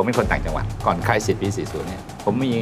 [0.00, 2.52] ผมเป็นคนต่างจังหวัด ก่อน crisis ปี 40 เนี่ย ผมมี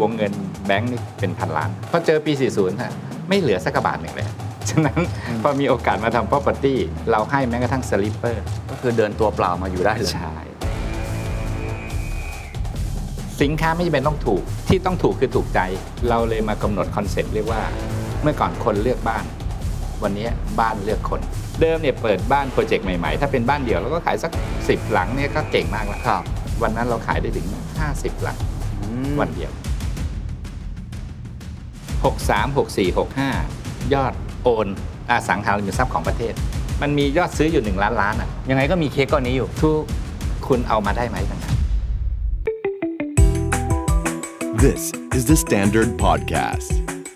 [0.00, 0.32] วงเงิน
[0.66, 2.92] แบงค์นี่เป็นพันล้าน พอเจอปี 40ฮะ
[3.28, 4.28] ไม่เหลือสักกระบาทหนึ่งเลย
[4.70, 5.00] ฉะนั้น
[5.42, 6.74] พอมีโอกาสมาทำ property
[7.10, 8.36] เราให้แม้กระทั่ง slipper
[8.70, 10.36] ก็คือเดินตัวเปล่ามาอยู่ได้เลย ใช่
[13.42, 15.60] สินค้าไม่จำเป็นต้องถูก ที่ต้องถูกคือถูกใจ
[16.08, 17.62] เราเลยมากำหนดคอนเซ็ปต์เรียกว่า
[18.22, 19.24] เมื่อก่อนคนเลือกบ้าน
[20.02, 20.26] วันนี้
[20.60, 21.20] บ้านเลือกคน
[21.60, 26.22] เดิมเนี่ยเปิดบ้านโปรเจกต์ใหม่ๆ ถ้าเป็นบ้านเดี่ยวเราก็ขายสัก 10 หลังเนี่ยก็เก่งมากแล้ว ครับ
[26.62, 27.46] วันนั้นเราขายได้ถึง
[27.84, 28.38] 50 หลัง
[28.80, 29.52] อืมวันเดียว
[32.04, 32.96] 63 64
[33.36, 34.12] 65 ยอด
[34.42, 34.66] โอน
[35.10, 36.34] อสังหาริมทรัพย์ของประเทศ
[36.82, 39.82] มันมียอดซื้ออยู่ 1 ล้านล้านอะ ยังไงก็มีเค้กก้อนนี้อยู่ทุก
[40.46, 41.56] คุณเอามาได้ไหมต่างหาก
[44.64, 46.70] This is the Standard Podcast.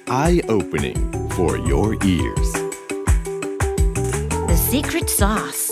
[0.09, 0.99] Eye opening
[1.37, 2.49] for your ears.
[4.51, 5.66] The secret sauce.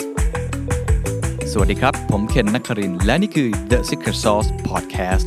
[1.56, 5.26] สวัสดีครับ ผมเคนนักครินทร์และนี่คือ The Secret Sauce Podcast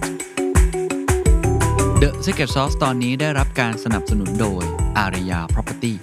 [2.01, 4.63] The Secret Sauce ตอนนี้ได้รับการสนับสนุนโดย
[4.97, 5.93] อารยา Property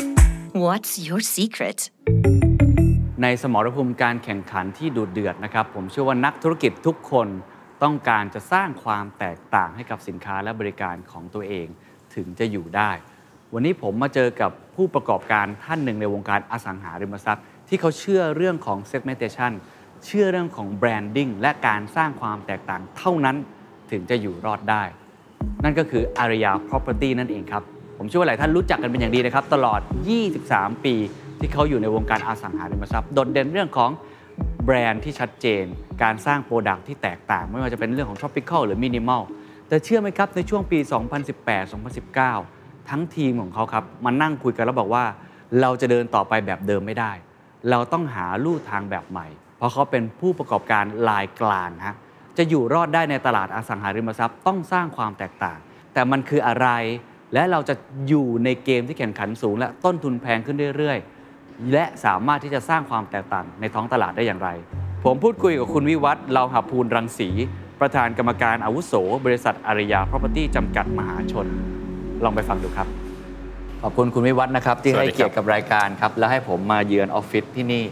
[0.65, 1.79] What's your secret?
[3.23, 7.29] ในสมรภูมิการแข่งขันที่ดุเดือดนะครับ ผมเชื่อว่านักธุรกิจทุกคน
[7.83, 11.67] ต้องการจะสร้างความแตกต่างให้กับสินค้าและบริการของตัวเอง
[12.15, 12.91] ถึงจะอยู่ได้
[13.53, 19.55] วันนี้ผมมาเจอกับผู้ประกอบการท่านหนึ่งในวงการอสังหาริมทรัพย์ ที่เขาเชื่อเรื่องของ segmentation
[20.07, 23.37] เชื่อเรื่องของ branding และการสร้างความแตกต่างเท่านั้น
[23.91, 24.83] ถึงจะอยู่รอดได้
[25.65, 27.63] นั่นก็คืออารยา property นั่นเองครับ
[27.99, 29.81] ผมเชื่อว่าหลายท่านรู้จักกันเป็นอย่างดีนะครับ ตลอด
[30.33, 30.95] 23 ปี
[31.41, 33.91] ที่เขาอยู่ในวงการอสังหาริมทรัพย์โดดเด่นเรื่องของ
[34.65, 35.65] แบรนด์ที่ชัดเจน
[36.03, 39.23] การสร้างโปรดักที่แตกต่าง ไม่ว่าจะเป็นเรื่องของ tropical หรือ minimal
[39.69, 40.79] แต่เชื่อไหมครับในช่วงปี
[42.05, 45.05] 2018-2019 ทั้งทีมของเขาครับมานั่งคุยกันแล้วบอกว่า
[45.61, 47.13] เราจะเดินต่อไปแบบเดิมไม่ได้
[47.71, 51.97] เราต้องหาลู่ทางแบบใหม่ เพราะเขาเป็นผู้ประกอบการลายกลางฮะ
[52.39, 55.59] จะอยู่รอดได้ในตลาดอสังหาริมทรัพย์ต้องสร้างความแตกต่าง
[55.93, 56.69] แต่มันคืออะไร
[57.35, 57.75] และเราจะ
[58.09, 64.49] อยู่ในเกมที่แข่งขันสูง และต้นทุนแพงขึ้นเรื่อยๆ และสามารถที่จะสร้างความแตกต่างในท้องตลาดได้อย่างไร
[65.05, 67.29] ผมพูดคุยกับคุณวิวัฒน์เลาหพูนรังษี
[67.81, 68.95] ประธานกรรมการอาวุโส
[69.27, 71.47] บริษัทอารยา property จำกัดมหาชน
[72.25, 72.89] ลองไปฟังดูครับ
[73.83, 77.85] ขอบคุณคุณวิวัฒน์นะครับที่ให้เกียรติกับรายการครับแล้วให้ผมมาเยือนออฟฟิศที่นี่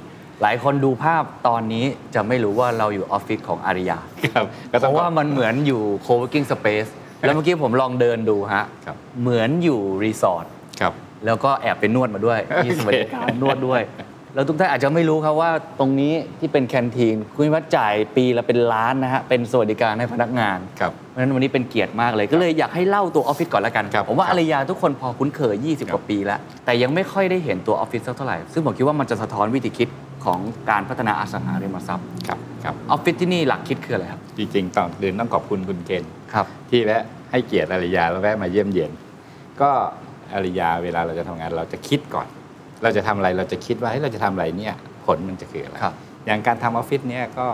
[0.42, 3.98] หลายคนดูภาพตอนนี้จะไม่รู้ว่าเราอยู่ออฟฟิศของอารียา
[4.34, 10.46] ครับก็ต้องเพราะว่ามันเหมือนอยู่ co-working space แล้วเมื่อกี้ผมลองเดินดูฮะครับเหมือนอยู่รีสอร์ท
[10.80, 10.92] ครับ
[11.26, 13.82] แล้วก็แอบไปนวดมาด้วยมีสวัสดิการนวดด้วย
[14.34, 29.88] แล้วทุกท่านอาจจะไม่รู้ครับว่าตรงนี้ที่เป็นแคนทีนคุณวัดจ่ายปีละเป็นล้านนะฮะเป็นสวัสดิการให้พนักงานครับเพราะฉะนั้นวันนี้เป็นเกียรติมากเลยก็เลยอยากให้เล่าตัวออฟฟิศก่อนแล้วกันครับผมว่าครับอารยาทุกคนพอคุ้นเคย 20คกรับว่าปีแล้ว แต่ยังไม่ค่อยได้เห็นตัวออฟฟิศสักเท่าไหร่ซึ่งผมคิดว่ามันจะสะท้อนวิธีคิด
[30.24, 30.38] ของ
[30.70, 38.90] การพัฒนาอสังหาริมทรัพย์ครับครับออฟฟิศที่นี่หลักคิดคืออะไรครับ จริงๆตอนเดินต้องขอบคุณคุณเกณฑ์ครับ ที่แวะให้เกียรติอริยาแล้วแวะมาเยี่ยมเยียน
[39.60, 39.70] ก็
[40.34, 42.26] อริยาเวลาเราจะทำงานเราจะคิดก่อน
[42.82, 44.74] เราจะทำอะไรเราจะคิดว่าเฮ้ยเราจะทำอะไรเนี่ย
[45.04, 45.94] ผลมันจะคืออะไรครับ
[46.26, 47.48] อย่างการทำออฟฟิศเนี่ยก็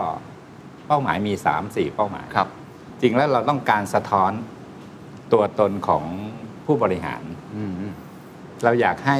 [0.87, 2.47] เป้าหมายมี 3 4 เป้าหมายครับ
[3.01, 4.31] จริงแล้วเราต้องการสะท้อน
[5.33, 6.03] ตัวตนของ
[6.65, 7.23] ผู้บริหาร
[7.55, 7.71] อืม
[8.63, 9.17] เราอยากให้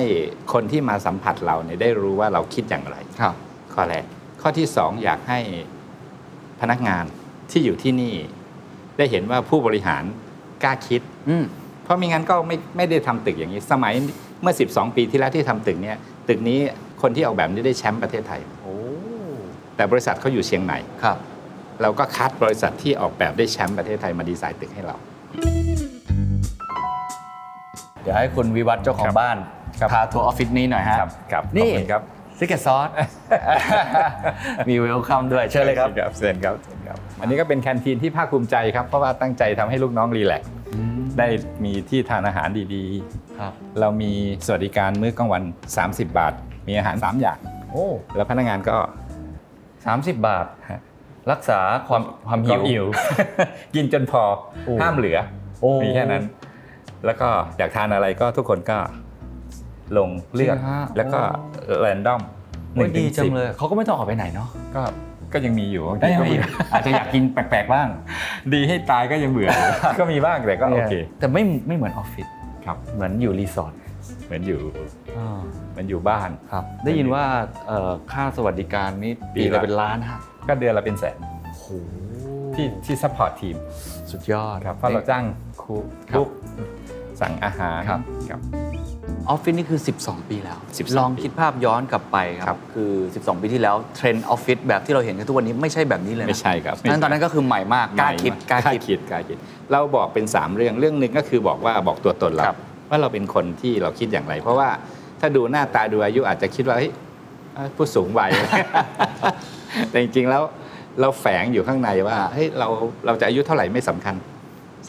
[0.54, 3.36] คนที่มาสัมผัสเราเนี่ยได้รู้ว่าเราคิดอย่างไรครับ
[3.74, 4.04] ข้อแรก
[4.42, 5.40] ข้อที่สองอยากให้
[6.62, 7.04] พนักงาน
[7.52, 8.14] ที่อยู่ที่นี่
[8.98, 10.04] ได้เห็นว่าผู้บริหาร
[10.64, 11.44] กล้าคิดอืม
[11.84, 13.94] เพราะไม่งั้นก็ไม่ไม่ได้ทำตึกอย่างนี้ สมัย
[14.42, 16.60] เมื่อ 12 ปีที่แล้วที่ทำตึกเนี้ยตึกนี้
[17.02, 18.76] คนที่ออกแบบนี้ได้แชมป์ประเทศไทยโอ้
[19.76, 21.18] แต่บริษัทเขาอยู่เชียงใหม่ครับ
[21.82, 24.96] เราก็คัดบริษัทที่ออกแบบได้แชมป์ประเทศไทยมาดีไซน์ตึกให้เรา
[28.02, 29.38] เดี๋ยวให้คุณวิวัฒน์เจ้าขอคงรับบ้าน
[29.80, 32.02] ครับพาทัวร์ออฟฟิศนี้หน่อยฮะครับครับนี่ขอบคุณครับ
[32.38, 32.90] secret sauce
[34.70, 40.52] มีเวลคัมด้วยเชิญเลยครับครับเชิญครับเชิญครับ อันนี้ก็เป็นแคนทีนที่ภาคภูมิใจครับ เพราะว่าตั้งใจทำให้ลูกน้องรีแลกซ์
[41.18, 41.28] ได้
[41.64, 42.86] มีที่ทานอาหารดี
[43.40, 44.12] ครับๆเรามี
[44.46, 45.44] สวัสดิการมื้อกลางวัน
[45.80, 46.34] 30 บาท
[46.68, 47.38] มีอาหาร 3 อย่าง
[47.72, 47.86] โอ้
[48.16, 48.78] แล้วพนักงานก็
[49.86, 50.46] สามสิบบาท
[51.32, 52.86] รักษาความความหิคววามหิว
[53.76, 54.24] กินจนพอ
[54.66, 55.18] โอ้ห้ามเหลือ
[55.62, 56.24] โอ้มีแค่นั้น
[57.06, 58.78] แล้วก็อยากทานอะไรก็ทุกคนก็
[59.98, 61.20] ลงเลือกจริงฮะ แล้วก็
[61.80, 62.22] random
[62.74, 64.82] โอ้ยดีจังเลยเขาก็ไม่ต้องออกไปไหนเนาะก็
[65.34, 66.44] ก็ยังมีอยู่ได้ยังมีอยู่
[66.74, 67.88] อาจจะอยากกินแปลกๆบ้าง
[68.54, 69.50] ดีให้ตายก็ยังเบื่อ
[70.00, 72.28] ก็มีบ้างแต่ก็โอเคแต่ไม่ไม่เหมือนออฟฟิศ
[72.66, 73.74] ครับ เหมือนอยู่รีสอร์ท
[74.26, 74.60] เหมือนอยู่
[75.72, 77.24] เหมือนอยู่บ้าน ครับ ได้ยินว่า
[77.68, 81.66] เอ่อค่าสวัสดิการนี่ปีปีละ ละเป็นล้านฮะก็เดือนละเป็นแสนโอ้โห
[82.56, 83.56] ที่ที่ support ทีม
[84.12, 85.24] สุดยอด ครับเพราะเราจ้าง
[85.64, 85.76] ครู
[86.10, 86.28] ครับกุ๊ก
[87.22, 88.00] สั่งอาหารครับ
[88.30, 88.42] ครับ
[89.30, 99.38] ออฟฟิศนี่คือ 12 ปีแล้ว 12ลองคิดภาพย้อนกลับไปคครัรับบ คือ 12 ปีที่แล้วเทรนด์ออฟฟิศแบบที่เราเห็นกันทุกวันนี้ไม่ใช่แบบนี้เลยนะไม่ใช่ครับนั้นตอนนั้นก็คือใหม่มากกล้าคิดกล้าคิดคิด กล้าคิด
[99.72, 102.58] เราบอกเป็น 3 เรื่องเรื่องหนึ่งก็คือบอกว่าบอกตัวตนเราครับ
[102.90, 104.70] ว่าเราเป็นคนที่เราคิดอย่างไร เพราะว่า
[105.20, 106.92] ถ้าดูหน้าตาดูอายุอาจจะคิดว่าเฮ้ย
[107.56, 108.32] เอ้ยผู้สูงวัย
[109.90, 110.44] แต่จริงๆแล้ว
[111.02, 112.68] เราแฝงอยู่ข้างในว่าเฮ้ยเรา
[113.06, 114.16] เราจะอายุเท่าไหร่ไม่สำคัญ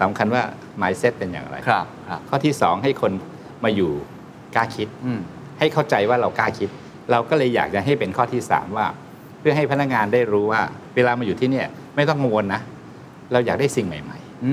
[0.01, 0.43] สำคัญว่า
[0.81, 3.13] mindset เป็นอย่างไรครับครับข้อที่สองให้คน
[3.65, 3.91] มาอยู่
[4.57, 5.21] กล้าคิดอืม
[5.59, 6.69] ให้เข้าใจว่าเรากล้าคิด
[7.11, 8.87] เราก็เลยอยากจะให้เป็นข้อที่สามว่า
[9.41, 10.61] เพื่อให้พนักงานได้รู้ว่า
[10.95, 11.67] เวลามาอยู่ที่เนี่ย
[11.97, 12.61] ไม่ต้องกังวลนะ
[13.33, 14.53] เราอยากได้สิ่งใหม่อื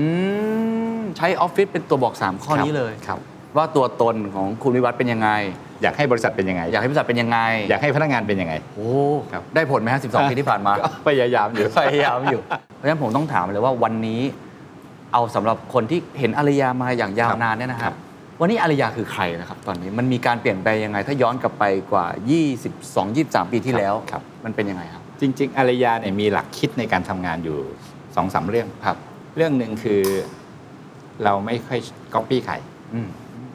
[0.98, 3.18] มใช้ออฟฟิศเป็นตัวบอก3ๆข้อนี้เลยครับ
[3.56, 5.30] ว่าตัวตนของคุณวิวัฒน์เป็นยังไง
[5.82, 7.38] อยากให้บริษัทเป็นยังไง อยากให้บริษัทเป็นยังไง
[7.70, 8.90] อยากให้พนักงานเป็นยังไงโอ้
[9.32, 12.40] ครับได้ผลไหมฮะ12ปีที่ผ่านมาก็พยายามอยู่พยายามอยู่
[12.74, 14.22] เพราะฉะนั้นผมต้องถามเลยว่าวันนี้
[15.12, 22.06] เอาสำหรับคนที่เห็นอารยามาอย่างยาวนานเนี่ยนะคครัรับบวันนี้อารยาคือใครนะครับตอนนี้มันมีการเปลี่ยนแปลงยังไง ถ้าย้อนกลับไปกว่า
[22.64, 27.58] 22 23 ปีที่แล้วครับมันเป็นยังไงครับ จริง ๆ อารยาเนี่ยมีหลักคิดในการทำงานอยู่
[28.16, 28.96] สองสามเรื่องครับ
[29.36, 30.02] เรื่องหนึ่งคือ
[31.24, 31.80] เราไม่ค่อย
[32.14, 32.54] ก๊อปปี้ใคร
[32.94, 33.08] อืม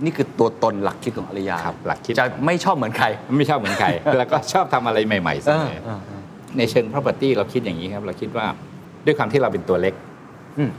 [0.04, 3.08] นี่คือตัวตนหลักคิดของอารยาครับ หลักคิดจะไม่ชอบเหมือนใคร
[3.38, 6.22] ไม่ชอบเหมือนใคร แล้วก็ชอบทำอะไรใหม่ๆเสมอเออเออ
[6.58, 8.46] ในเชิง property เราคิดอย่างนี้ครับ เราคิดว่า
[9.06, 9.94] ด้วยความที่เราเป็นตัวเล็ก
[10.58, 10.72] อืม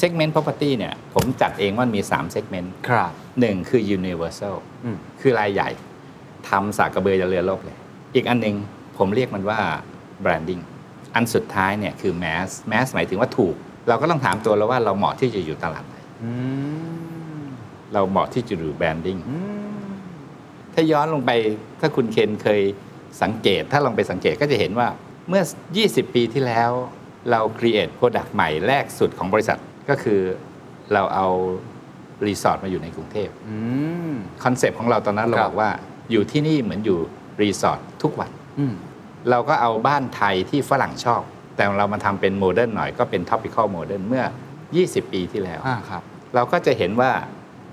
[0.00, 5.68] segment property เนี่ยผมจัดเองว่ามี 3 segment ครับหนึ่งคือ universal อืมคือรายใหญ่
[6.48, 7.76] ทำสากกระเบือจะเรือโลกเลย
[8.14, 8.56] อีกอันหนึง
[8.98, 9.58] ผมเรียกมันว่า
[10.24, 10.62] branding
[11.14, 13.54] อันสุดท้ายเนี่ยคือ mass mass หมายถึงว่าถูก
[13.88, 16.30] เราก็ต้องถามตัวเราว่าเราเหมาะที่จะอยู่ตลาดไหนอื
[17.40, 17.44] ม
[17.92, 19.36] เราเหมาะที่จะอยู่ branding อื
[19.80, 19.84] ม
[20.74, 21.30] ถ้าย้อนลงไป
[21.80, 22.60] ถ้าคุณเคนเคย
[23.22, 24.88] สังเกต ถ้าลองไปสังเกตก็จะเห็นว่า
[25.28, 25.42] เมื่อ
[25.78, 26.70] 20 ปีที่แล้ว
[27.30, 29.58] เรา create product ใหม่แรกสุดของบริษัท
[29.90, 30.20] ก็คือ
[30.92, 31.28] เราเอา
[32.26, 33.56] รีสอร์ทมาอยู่ในกรุงเทพอื
[34.10, 34.14] ม
[34.44, 35.70] คอนเซปต์ของเราตอนนั้นเราครับบอกว่า
[36.10, 36.98] อยู่ที่นี่เหมือนอยู่
[37.42, 38.74] รีสอร์ททุกวันอืม
[39.30, 41.22] เราก็เอาบ้านไทยที่ฝรั่งชอบ
[41.56, 44.24] แต่เรามาทำเป็น modern หน่อยก็เป็น tropical modern เมื่อ
[44.68, 46.02] 20 ปีที่แล้วอ่าครับ
[46.34, 47.10] เราก็จะเห็นว่า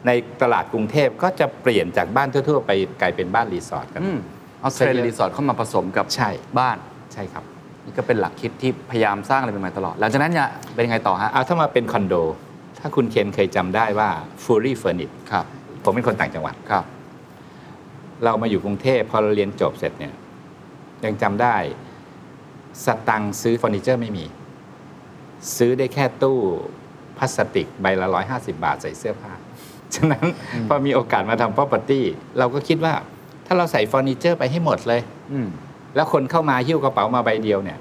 [0.07, 0.11] ใน
[0.41, 2.71] ตลาดกรุงเทพก็จะเปลี่ยนจากบ้านทั่ว ๆ ไป
[3.01, 4.19] กลายเป็นบ้านรีสอร์ทกันอืม
[4.61, 6.29] เอาเทรนด์รีสอร์ทเข้ามาผสมกับใช่
[6.59, 6.77] บ้าน
[7.13, 7.43] ใช่ครับ
[7.87, 12.15] นี่ก็เป็นหลักคิดที่พยายามสร้างอะไรเป็นมาตลอด หลังจากนั้นเนี่ยเป็นยังไงต่อฮะเอาถ้ามาเป็นคอนโด
[12.79, 14.09] ถ้าคุณเคนเคยจำได้ว่า
[14.43, 15.45] fully furnished ครับ
[15.83, 16.83] ผมเป็นคนต่างจังหวัดครับ
[18.23, 20.13] เรามาอยู่กรุงเทพพอเราเรียนจบเสร็จเนี่ย
[21.05, 21.55] ยังจำได้
[22.85, 24.25] สตังค์ซื้อเฟอร์นิเจอร์ไม่มี
[25.57, 26.37] ซื้อได้แค่ตู้
[27.17, 29.33] พลาสติกใบละร้อยห้าสิบาทใส่เสื้อผ้า
[29.95, 30.25] ฉะนั้น
[30.67, 32.01] พอมีโอกาสมาทำ property
[32.37, 32.93] เราก็คิดว่า
[33.45, 35.01] ถ้าเราใส่เฟอร์นิเจอร์ไปให้หมดเลย
[35.33, 35.47] อืม
[35.95, 37.77] แล้วคนเข้ามาหิ้วกระเป๋ามาใบเดียวเนี่ย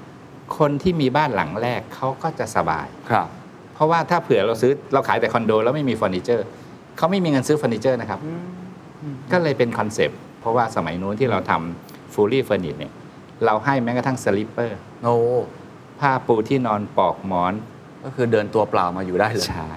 [0.57, 3.27] คนที่มีบ้านหลังแรกเขาก็จะสบาย ครับ
[3.73, 6.45] เพราะว่าถ้าเผื่อเราซื้อเราขายแต่คอนโดแล้วไม่มีเฟอร์นิเจอร์
[6.97, 8.19] เขาไม่มีเงินซื้อเฟอร์นิเจอร์นะครับ
[9.31, 12.93] ก็เลยเป็นคอนเซปต์เพราะว่าสมัยนู้นที่เราทำ fully furnished เนี่ย
[13.45, 15.15] เราให้แม้กระทั่ง slipper โอ้
[15.99, 17.53] ผ้าปูที่นอนปลอกหมอน
[18.03, 19.71] ก็คือเดินตัวเปล่ามาอยู่ได้เลย ใช่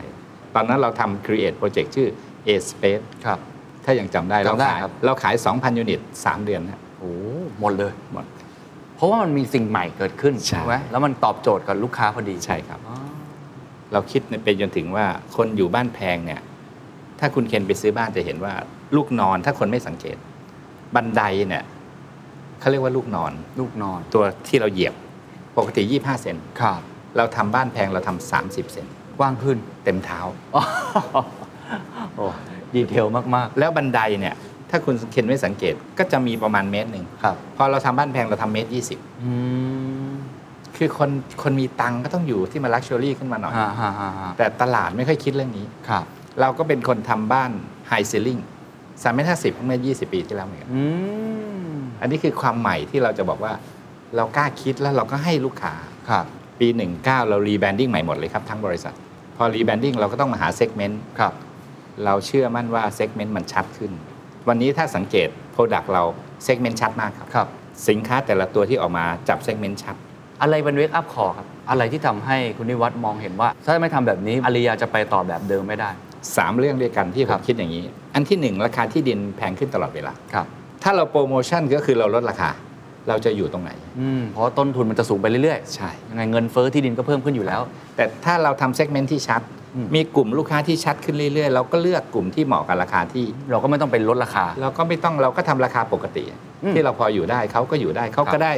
[0.54, 2.08] ตอนนั้นเราทำ create project ชื่อ
[2.46, 3.38] A Space ครับ
[3.84, 7.12] ถ้ายังจำได้เราจำได้ขายครับ เราขาย 2,000 ยูนิต 3 เดือนนะ โอ้
[7.60, 8.24] หมดเลยหมด
[8.96, 12.96] เพราะว่ามันมีสิ่งใหม่เกิดขึ้นใช่ไหมแล้วมันตอบโจทย์กับลูกค้าพอดีใช่ครับอ๋อ
[13.92, 15.06] เราคิดไปจนถึงว่า
[15.36, 16.40] คนอยู่บ้านแพงเนี่ย
[17.20, 18.52] ถ้าคุณเคนไปซื้อบ้านจะเห็นว่า
[18.96, 20.16] ลูกนอนถ้าคนไม่สังเกต
[20.94, 21.64] บันไดเนี่ย
[22.60, 24.94] เขาเรียกว่าลูกนอน ลูกนอนตัวที่เราเหยียบ
[25.56, 26.80] ปกติ 25 เซนครับ
[27.16, 28.86] เราทำบ้านแพงเราทำ30 เซน
[29.18, 30.20] กว้างขึ้น เต็มเท้า
[30.54, 30.62] อ๋อ
[32.16, 32.26] โอ้
[32.74, 34.34] ดีเทลมาก แล้วบันไดเนี่ย
[34.70, 39.32] ถ้าคุณเคนไม่สังเกตก็จะมีประมาณเมตรหนึ่งๆครับ พอเราทำบ้านแพงเราทำเมตรยี่สิบอื
[40.10, 41.10] คือคน
[41.42, 46.04] คนมีตังค์ก็ต้องอยู่ที่มา luxury ขึ้นมาหน่อยฮ่าฮ่าฮ่าฮ่าแต่ตลาดไม่ค่อยคิดเรื่องนี้ครับ
[46.40, 47.50] เราก็เป็นคนทำบ้าน
[47.88, 48.38] high ceiling
[49.02, 50.82] สามเมตรห้าสิบเมื่อ20ปีที่แล้วเหมือนกันอื
[51.72, 53.52] มอันนี้คือความใหม่ที่เราจะบอกว่า
[54.16, 55.74] เรากล้าคิดแล้วเราก็ให้ลูกค้า
[56.10, 56.24] ครับ
[56.60, 58.94] ปี19เรา rebranding ใหม่หมดเลยครับทั้งบริษัท
[59.36, 61.32] พอ rebranding เราก็ต้องมาหา segment ครับ
[62.04, 63.92] เราเชื่อมั่นว่า segment มันชัดขึ้น
[64.48, 66.02] วันนี้ถ้าสังเกต Product เรา
[66.44, 67.48] segment ชัดมากครับ ครับ
[67.88, 69.96] สินค้าแต่ละตัวที่ออกมาจับ segment ชัด
[70.42, 75.90] อะไรเป็น wake-up call ครับ อะไรที่ทำให้คุณนิวัฒน์มองเห็นว่า ถ้าไม่ทำแบบนี้อาริยาจะไปต่อแบบเดิมไม่ได้
[76.24, 80.46] 3เรื่องด้วยกันที่ผม ครับ คิดอย่างนี้ อันที่1ราคาที่ดินแพงขึ้นตลอดเวลา ครับ
[80.82, 82.50] ถ้าเราโปรโมชั่นก็คือเราลดราคา
[83.08, 83.70] เราจะอยู่ตรงไหน
[84.00, 87.60] อืมเพราะว่าต้นทุนมันจะสูงไปเรื่อยใช่ ๆยังไงเงินเฟ้อที่ดินก็เพิ่มขึ้นอยู่แล้ว
[87.96, 96.24] แต่ถ้าเราทำ segment ที่ชัดอื มมีกลุ่มลูกค้าที่ชัดขึ้นเรื่อยๆ เราก็เลือกกลุ่มที่เหมาะกับราคาที่ เราก็ไม่ต้องไปลดราคา เราก็ไม่ต้องเราก็ทำราคาปกติ
[96.64, 98.52] อืมที่เราพออยู่ได้เขาก็อยู่ได้เขาก็ ครับได้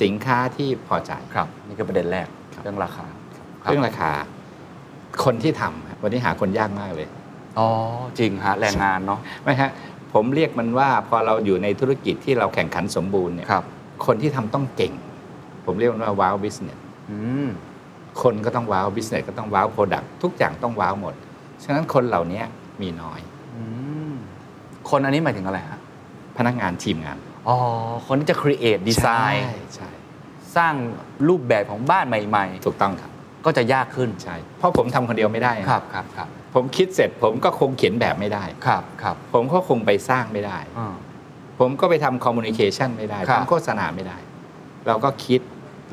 [0.00, 3.06] สินค้าที่พอใจครับ นี่คือประเด็นแรกครับเรื่องราคา
[3.64, 4.10] เรื่องราคา
[5.24, 7.08] คนที่ทำวันนี้หาคนยากมากเลย
[7.58, 7.68] อ๋อ
[8.18, 9.70] จริงฮะแรงงานเนาะไม่ฮะ
[10.12, 13.64] ผมเรียกมันว่าพอเราอยู่ในธุรกิจที่เราแข่งขันสมบูรณ์เนี่ยครับ
[14.06, 14.92] คนที่ทำต้องเก่ง
[15.66, 16.78] ผมเรียกมันว่า wow business
[17.10, 17.48] อืม
[18.22, 21.14] คนก็ต้อง wow business ก็ต้อง wow product ทุกอย่างต้อง wow หมด
[21.64, 22.42] ฉะนั้นคนเหล่านี้
[22.82, 23.20] มีน้อย
[23.56, 23.62] อื
[24.10, 24.12] ม
[24.90, 25.80] คนอันนี้หมายถึงอะไรฮะ
[26.38, 27.56] พนักงานทีมงานอ๋อ
[28.06, 29.90] คนที่จะ create design ใช่ใช่
[30.56, 30.74] สร้าง
[31.28, 40.94] รูปแบบของบ้านใหม่ถูกต้องครับๆก็จะยากขึ้นใช่เพราะผมทำคนเดียวไม่ได้ครับครับครับผมคิดเสร็จผมก็คงเขียนแบบไม่ได้ครับครับผมก็คงไปสร้างไม่ได้อ่า
[41.58, 44.16] ผมก็ไปทำคอมมูนิเคชันไม่ได้ครับทำโฆษณาไม่ได้
[44.86, 45.40] เราก็คิด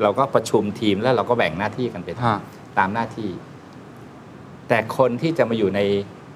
[0.02, 2.38] เราก็ประชุมทีมแล้วเราก็แบ่งหน้าที่กันไปทำฮะ
[2.78, 3.30] ตามหน้าที่
[4.68, 5.80] แต่คนที่จะมาอยู่ใน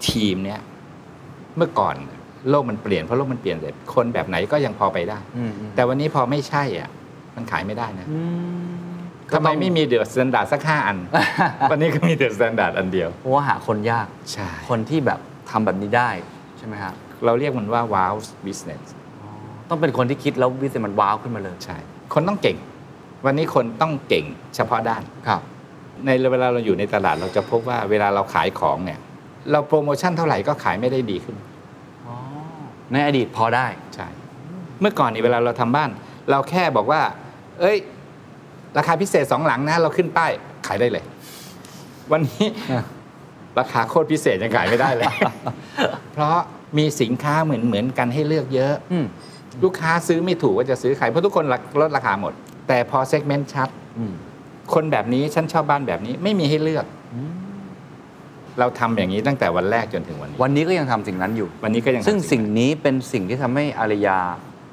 [0.08, 0.60] ทีมเนี้ย
[1.56, 1.94] เมื่อก่อน
[2.50, 6.90] โลกมันเปลี่ยนเพราะโลกมันเปลี่ยนเลยคนแบบไหนก็ยังพอไปได้ อืมอืมแต่วันนี้พอไม่ใช่อะ
[7.36, 8.20] มันขายไม่ได้นะอื
[8.66, 8.90] ม
[9.34, 10.98] ทำไมไม่มี THE STANDARD สักห้าอัน
[11.70, 16.10] วันนี้ก็มี THE STANDARD อันเดียว เพราะว่าหาคนยาก ใช่ คนที่แบบทำแบบนี้ได้
[16.58, 16.92] ใช่ไหมฮะ
[17.24, 18.90] เราเรียกมันว่า wow business
[19.68, 21.76] ต้องเป็นคนที่คิดแล้ววิสัยมัน wow ขึ้นมาเลย ใช่
[22.14, 22.56] คนต้องเก่ง
[23.24, 24.24] วันนี้คนต้องเก่ง
[24.56, 25.40] เฉพาะด้านครับ
[26.06, 28.98] ในเวลาเราอยู่ในตลาดเราจะพบว่าเวลาเราขายของเนี่ย
[29.50, 31.36] เราโปรโมชั่นเท่าไหร่ก็ขายไม่ได้ดีขึ้น
[32.92, 34.06] ในอดีตพอได้ใช่
[34.80, 35.90] เมื่อก่อนนี่เวลาเราทำบ้าน
[36.30, 37.00] เราแค่บอกว่า
[37.60, 37.76] เอ้ย
[38.78, 40.30] ราคาพิเศษสองหลังนะ เราขึ้นป้าย
[40.66, 41.04] ขายได้เลย
[42.12, 42.46] วันนี้
[43.58, 45.06] ราคาโคตรพิเศษยังขายไม่ได้เลย
[46.12, 46.36] เพราะ
[46.78, 49.06] มีสินค้าเหมือนเหมือนกันให้เลือกเยอะอืม
[49.62, 51.44] ลูกค้าซื้อไม่ถูกว่าจะซื้อใครเพราะทุกคน
[51.80, 52.32] ลดราคาหมด
[52.70, 54.14] แต่พอ segment ชัดอืม
[54.74, 56.86] คนแบบนี้ฉันชอบบ้านแบบนี้ไม่มีให้เลือก
[58.58, 64.18] เราทำอย่างนี้ตั้งแต่วันแรกจนถึงวันนี้ วันนี้ก็ยังทำสิ่งนั้นอยู่ วันนี้ก็ยังซึ่งทำสิ่งนี้เป็นสิ่งที่ทำให้อารยา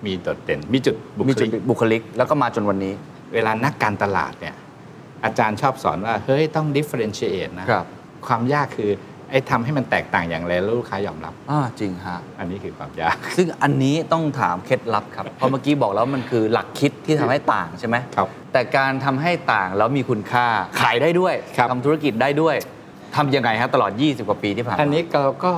[0.06, 2.94] มีโดดเด่น มีจุด มีจุดบุคลิกบุคลิก แล้วก็มาจนวันนี้
[3.34, 4.56] เวลานักการตลาดเนี่ย
[5.26, 7.86] อาจารย์ชอบสอนว่า เฮ้ยต้อง differentiate นะครับ
[8.28, 8.92] ความยากคือ
[9.32, 20.48] ไอ้ทำให้มันแตกต่างอย่างไรแล้วลูกค้ายอมรับ อ่าจริงฮะ อันนี้คือความยาก ซึ่งอันนี้ต้องถามเคล็ดลับครับ เพราะเมื่อกี้บอกแล้วมันคือหลักคิดที่ทำให้ต่างใช่ไหมครับแต่การทำให้ต่างแล้วมีคุณค่า
[20.82, 22.56] ขายได้ด้วยครับ ทำธุรกิจได้ด้วย
[23.16, 25.54] ทำยังไงฮะตลอด 20 กว่าปีที่ผ่านมาอันนี้เราก็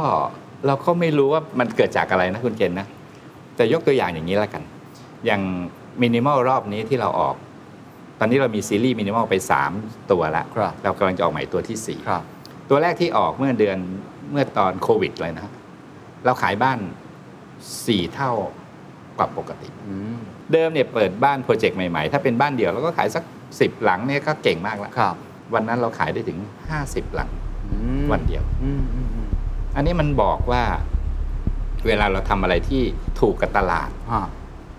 [0.68, 2.88] เราก็ไม่รู้ว่ามันเกิดจากอะไรนะคุณเกณฑ์นะ
[3.56, 4.64] แต่ยกตัวอย่างอย่างนี้แล้วกัน
[5.26, 5.42] อย่าง
[6.02, 7.36] มินิมอลรอบนี้ที่เราออก
[8.20, 9.36] ตอนนี้เรามีซีรีส์มินิมอลไป
[9.74, 12.24] 3 ตัวแล้วครับ เรากำลังจะออกใหม่ตัวที่ 4 ครับ
[12.70, 13.78] ตัวแรกที่ออกเมื่อเดือน
[14.32, 15.48] เมื่อตอนโควิดเลยนะ
[16.26, 16.80] เราขายบ้าน
[17.50, 18.32] 4เท่า
[19.18, 20.18] กว่าปกติอืม
[20.52, 23.24] เดิมเนี่ยเปิดบ้านโปรเจกต์ใหม่ๆ ถ้าเป็นบ้านเดี่ยวเราก็ขายสัก
[23.54, 25.16] 10หลังเนี่ยก็เก่งมากแล้วครับ
[25.54, 26.40] วันนั้นเราขายได้ถึง
[26.78, 27.30] 50หลัง
[27.72, 29.30] อืมวันเดียวอืมอืมอืม
[29.76, 30.64] อันนี้มันบอกว่า
[31.88, 32.84] เวลาเราทำอะไรที่
[33.20, 34.24] ถูกกับตลาดฮะ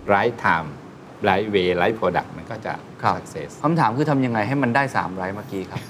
[0.06, 2.72] right time right way right product มันก็จะ
[3.02, 5.80] ครับ success คำถามคือทำยังไงให้มันได้3 right เมื่อกี้ครับ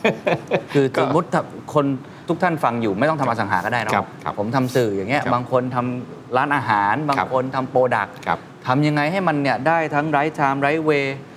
[0.73, 1.43] คือก็สมมติถ้า
[1.75, 1.87] คน
[2.29, 10.91] ทุกท่านฟังอยู่ไม่ต้องทำอสังหาก็ได้เนอะครับครับผมทำสื่ออย่างเงี้ยครับบางคนทำร้านอาหาร บางครับ คนทำ product ครับ ทำยังไงให้มันเนี่ยได้ทั้ง right time right way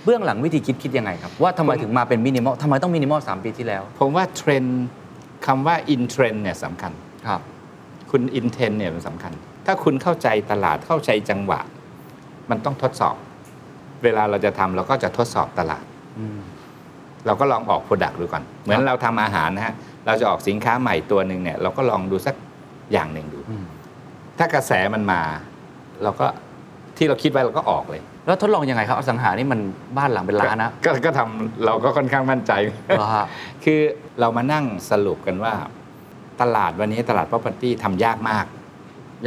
[0.05, 4.83] เบื้องหลังวิธีคิดคิดยังไงครับ ว่าทำไมถึงมาเป็นมินิมอลทำไมต้องมินิมอลสามปีที่แล้วผมว่าเทรนด์
[5.45, 6.91] คำว่า in trend เนี่ยสำคัญ
[7.27, 7.41] ครับ
[8.11, 9.33] คุณ in trend เนี่ยมันสำคัญ
[9.65, 11.59] ถ้าคุณเข้าใจตลาดเข้าใจจังหวะ
[12.49, 13.15] มันต้องทดสอบ
[14.03, 15.83] เวลาเราจะทำเราก็จะทดสอบตลาด
[16.19, 16.39] อืม
[17.25, 19.73] เราก็ลองออก product ดูก่อน เหมือนเราทำอาหารนะฮะ
[20.05, 22.35] เราจะออกสินค้าใหม่ตัวหนึ่งเนี่ย เราก็ลองดูสัก
[22.91, 23.65] อย่างหนึ่งดูอืม
[24.37, 25.21] ถ้ากระแสมันมา
[26.03, 26.27] เราก็
[26.97, 29.59] ที่เราคิดไว้เราก็ออกเลย แล้วทดลองยังไงครับอสังหานี่มัน
[29.97, 32.51] บ้านหลังเป็นล้านนะก็ก็ทำเราก็ค่อนข้างมั่นใจ
[32.97, 33.25] เหรอฮะ
[33.63, 33.79] คือ
[34.19, 35.53] เรามานั่งสรุปกันว่า
[36.41, 38.45] ตลาดวันนี้ตลาด property ทำยากมาก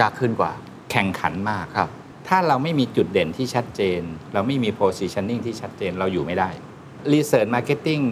[0.00, 0.50] ยากขึ้นกว่า
[0.90, 1.90] แข่งขันมากครับ
[2.28, 4.00] ถ้าเราไม่มีจุดเด่นที่ชัดเจน
[4.34, 6.50] เราไม่มี positioning ที่ชัดเจนเราอยู่ไม่ได้
[7.12, 8.04] research marketing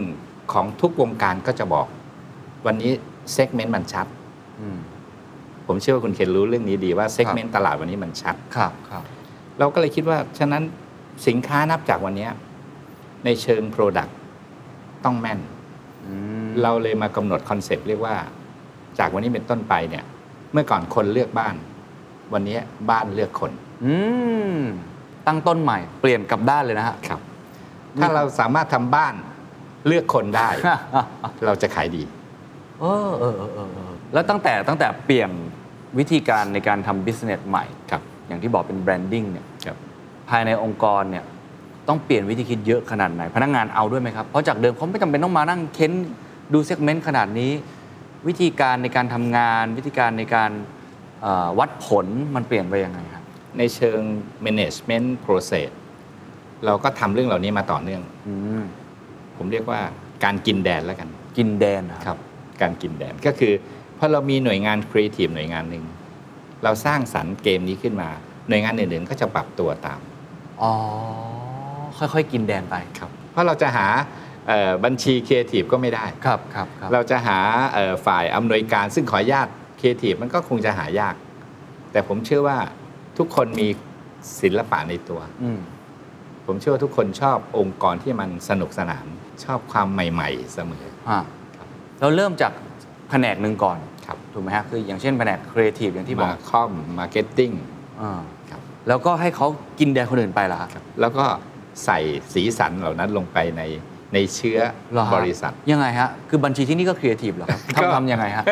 [0.52, 1.86] ของทุกวงการก็จะบอก
[2.66, 2.92] วันนี้
[3.36, 4.06] segment มันชัด
[4.60, 4.78] อืม
[5.66, 9.04] ผมเชื่อว่าคุณเคนรู้เรื่องนี้ดีว่า segment ตลาดวันนี้มันชัดครับครับ
[9.58, 10.62] เราก็เลยคิดว่า ฉะนั้น
[11.26, 12.28] สินค้านับจากวันนี้
[13.24, 14.12] ในเชิง Product
[15.04, 15.40] ต้องแม่น
[16.06, 16.12] อื
[16.44, 18.16] มเราเลยมากำหนดคอนเซปต์เรียกว่า
[18.98, 20.04] จากวันนี้เป็นต้นไปเนี่ย
[20.52, 21.54] เมื่อก่อนคนเลือกบ้าน
[22.32, 22.58] วันนี้
[22.90, 23.52] บ้านเลือกคน
[23.84, 23.94] อื
[24.56, 24.60] ม
[25.26, 27.20] ตั้งต้นใหม่เปลี่ยนกลับด้านเลยนะฮะครับ
[28.00, 29.14] ถ้าเราสามารถทำบ้าน
[29.86, 30.48] เลือกคนได้
[31.46, 32.02] เราจะขายดี
[32.80, 35.30] เออเออเออเออเออแล้วตั้งแต่ตั้งแต่เปลี่ยน
[35.98, 39.76] วิธีการในการทำ business ใหม่ ครับ อย่างที่บอกเป็น branding เนี่ยครับ
[40.30, 41.24] ภายในองค์กรเนี่ย
[41.88, 45.92] ต้องเปลี่ยนวิธีคิดเยอะขนาดไหน พนักงานเอาด้วยไหมครับ เพราะจากเดิมเขาไม่จำเป็นต้องมานั่งเค้น
[46.52, 47.52] ดู segment ขนาดนี้
[48.28, 50.73] วิธีการในการทำงาน วิธีการในการเอ่อ
[51.58, 53.24] วัดผลมันเปลี่ยนไปยังไงครับ
[53.58, 54.00] ในเชิง
[54.46, 55.70] management process
[56.66, 58.62] เราก็ทำเรื่องเหล่านี้มาต่อเนื่องอืม
[59.36, 59.80] ผมเรียกว่า
[60.24, 62.18] การกินแดนแล้วกัน กินแดนนะครับ
[62.62, 63.52] การกินแดนก็คือ
[63.98, 65.84] พอเรามีหน่วยงานครีเอทีฟหน่วยงานหนึ่ง
[66.64, 68.08] เราสร้างสรรค์เกมนี้ขึ้นมา
[68.48, 70.00] หน่วยงานอื่นๆ ก็จะปรับตัวตาม
[70.62, 70.72] อ๋อ
[71.98, 73.86] ค่อยๆ กินแดนไปครับ เพราะเราจะหา
[74.48, 77.38] เอ่อบัญชีครีเอทีฟก็ไม่ได้ ครับครับครับเราจะหา
[77.74, 79.52] เอ่อฝ่ายอำนวยการซึ่งขออนุญาตค
[79.84, 81.14] รีเอทีฟมันก็คงจะหายาก
[81.92, 82.58] แต่ผมเชื่อว่า
[83.18, 83.68] ทุกคนมี
[84.40, 85.60] ศิลปะในตัวอืม
[86.46, 89.06] ผมเชื่อว่าทุกคนชอบองค์กรที่มันสนุกสนาน
[89.44, 91.22] ชอบความใหม่ ๆ เสมอฮะ
[92.00, 92.52] เราเริ่มจาก
[93.10, 97.50] แผนกหนึ่งก่อนครับถูกไหมฮะคืออย่างเช่นแผนกครีเอทีฟอย่างที่บอก marcom marketing
[98.02, 99.46] อ่าครับแล้วก็ให้เขา
[99.78, 101.24] กินแดนคนอื่นไปเหรอครับแล้วก็
[101.84, 101.98] ใส่
[102.34, 103.62] สีสันเหล่านั้นลงไปใน
[104.14, 104.58] ในเชื้อ
[104.92, 108.44] เหรอฮะบริษัท ยังไงฮะ คือบัญชีที่นี่ก็ครีเอทีฟเหรอครับก็ทำทำยังไงฮะ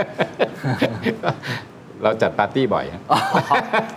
[2.03, 3.19] เราจัดปาร์ตี้บ่อยฮะอ๋อ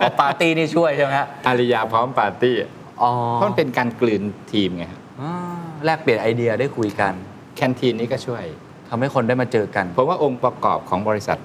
[0.04, 2.54] ๋อปาร์ตี้นี่ช่วยใช่ไหมฮะอาริยาพร้อมปาร์ตี้
[3.02, 5.32] อ๋อเพราะมันเป็นการกลืนทีมไงฮะอ่า
[5.84, 7.12] แลกเปลี่ยนไอเดียได้คุยกัน
[7.56, 8.44] canteen นี้ก็ช่วย
[8.88, 11.38] ทำให้คนได้มาเจอกันผมว่าองค์ประกอบของบริษัท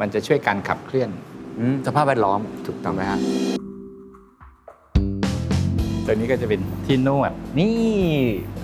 [0.00, 1.10] มันจะช่วยการขับเคลื่อน
[1.58, 3.18] อืมสภาพแวดล้อมถูกต้องไหมฮะ
[6.06, 7.76] ตัวนี้ก็จะเป็นที่นวดนี่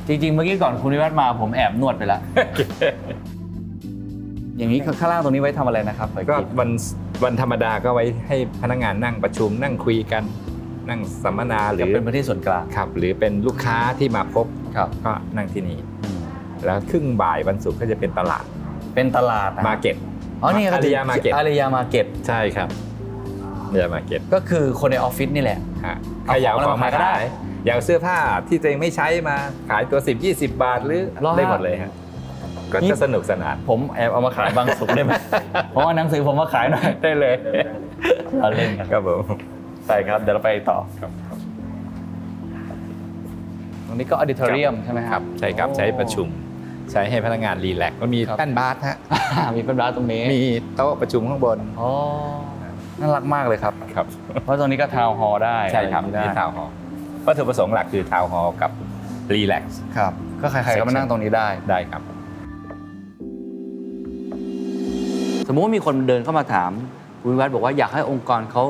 [0.08, 2.20] จริงๆ เมื่อกี้ก่อนคุณวิวัฒน์มาผมแอบนวดไปแล้ว
[4.56, 6.70] อย่างนี้ข้างล่างตรงนี้ไว้ทำอะไรนะครับขออีก็ทีวัน
[7.24, 10.22] วันธรรมดาก็ไว้ให้พนักงานนั่งประชุมนั่งคุยกัน
[10.88, 15.78] นั่งสัมมนาหรืจะอเป็นพื้นที่ส่วนกลาง ครับ หรือเป็นลูกค้าที่มาพบครับ ก็นั่งที่นี่
[16.64, 18.44] แล้วครึ่งบ่ายวันศุกร์ก็จะเป็นตลาด
[18.94, 19.96] เป็นตลาดนะมาเก็ต
[20.42, 22.68] อ๋อนี่อาริยามาเก็ตอาริยามาเก็ต ใช่ครับ
[23.66, 27.26] อาริยามาเก็ตก็คือคนในออฟฟิศนี่แหละ ฮะเอาใครอยากของของมามาขายก็ได้ ขาย
[27.64, 28.16] อยากเอาเสื้อผ้า
[28.48, 29.36] ที่ตัวเองไม่ใช้มา
[29.70, 31.92] ขายตัว 10 20 บาทหรือรอได้หมดเลยฮะ
[32.72, 35.10] ก็นี่จะสนุกสนานผมแอบเอามาขายบางสุกได้ไหม
[35.70, 37.34] เพราะว่าหนังสือผมมาขายหน่อยได้เลย
[38.38, 39.22] เราเล่นกันครับผม
[39.86, 40.78] ใช่ครับเดี๋ยวเราไปต่อ
[43.86, 46.28] ตรงนี้ก็อดิทอเรียมใช่ไหมครับ ใช่ครับใช้ประชุม
[46.92, 48.96] ใช้ให้พนักงานรีแลกซ์ก็มีครับ แป้นบาสฮะ
[49.56, 50.42] มีเป็นร้านตรงนี้มี
[50.76, 51.90] โต๊ะประชุมข้างบนอ๋อ
[53.00, 54.06] น่ารักมากเลยครับ ครับ
[54.44, 56.72] เพราะตรงนี้ก็ town hall ได้ใช่ครับอะไรอย่างนี่นี้ได้ town hall
[57.26, 58.70] วัตถุประสงค์หลักคือ town hall กับ
[59.34, 62.02] relax ครับ ก็ใครๆก็มานั่งตรงนี้ได้ ได้ครับ
[65.48, 66.70] สมมุติว่ามีคนเดินเข้ามาถาม
[67.20, 68.62] คุณวิวัฒน์บอกว่าอยากให้องค์กรเขา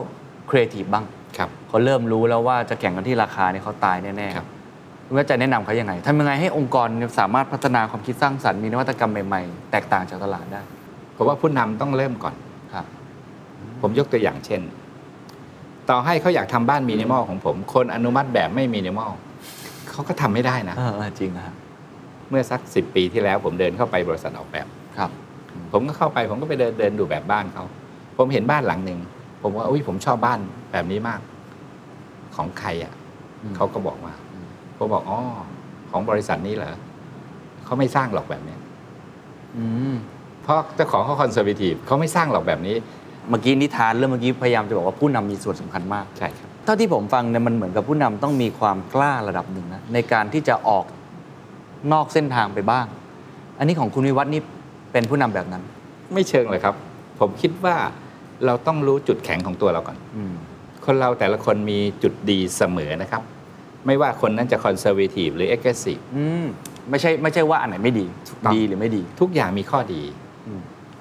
[0.50, 1.04] ครีเอทีฟบ้าง
[1.36, 10.60] ครับเขาเริ่มรู้แล้วว่าจะแข่งกันที่ราคาเนี่ยเขาตายแน่ครับๆคุณวิวัฒน์จะแนะนำเขายังไงทำยังไงให้องค์กรเนี่ยสามารถพัฒนาความคิดสร้างสรรค์มีนวัตกรรมใหม่ๆ แตกต่างจากตลาดได้
[11.16, 12.34] ผมว่าผู้นำต้องเริ่มก่อน
[12.74, 12.86] ครับ
[13.80, 14.60] ผมยกตัวอย่างเช่น
[15.92, 19.11] ต่อให้เขาอยากทำบ้านมินิมอลของผม คนอนุมัติแบบไม่มินิมอล
[19.90, 21.55] เขาก็ทำไม่ได้นะเออเออจริงนะฮะ
[22.28, 25.11] เมื่อสักสิปีที่แล้วผมเดินเข้าไปบริษัทออกแบบครับ
[25.72, 27.64] ผมก็เข้าไปผมก็ไปเดินเดินดูแบบบ้านเขา
[28.16, 29.00] ผมเห็นบ้านหลังหนึ่ง
[29.42, 30.38] ผมว่าอุ้ยผมชอบบ้าน
[30.72, 31.20] แบบนี้มาก
[32.37, 32.92] ของใครอะ
[33.42, 34.14] อืมเขาก็บอกว่า
[34.76, 35.20] ผมบอกอ๋อ
[35.90, 36.74] ของบริษัทนี้เหรอ
[37.64, 38.61] เขาไม่สร้างหรอกแบบเนี้ย
[39.57, 39.94] อืม
[40.42, 42.76] เพราะเจ้าของเขาคอนเซอร์วทีฟเขาไม่สร้างหรอกแบบนี้
[43.28, 50.85] เมื่อกี้นิทานเรื่องเมื่อกี้พยายามจะบอกว่าผู้นำมีส่วนสำคัญมากใช่ครับเท่าที่ผมฟังเนี่ยมันเหมือนกับผู้นำต้องมีความกล้าระดับหนึ่งนะในการที่จะออก
[51.92, 52.87] นอกเส้นทางไปบ้าง
[53.58, 54.42] อันนี้ของคุณวิวัฒน์นี่
[54.92, 55.62] เป็นผู้นำแบบนั้น
[56.14, 56.74] ไม่เชิงเลยครับ
[57.20, 57.76] ผมคิดว่า
[58.46, 60.35] เราต้องรู้จุดแข็งของตัวเราก่อนอืม
[60.87, 63.22] คนเราแต่ละคนมีจุดดีเสมอนะครับ
[63.87, 66.44] ไม่ว่าคนนั้นจะ conservative หรือ aggressive อืม
[66.90, 70.02] ไม่ใช่ไม่ใช่ว่าอันไหนไม่ดีถูกต้องดีหรือไม่ดี ทุกอย่างมีข้อดี
[70.46, 70.52] อื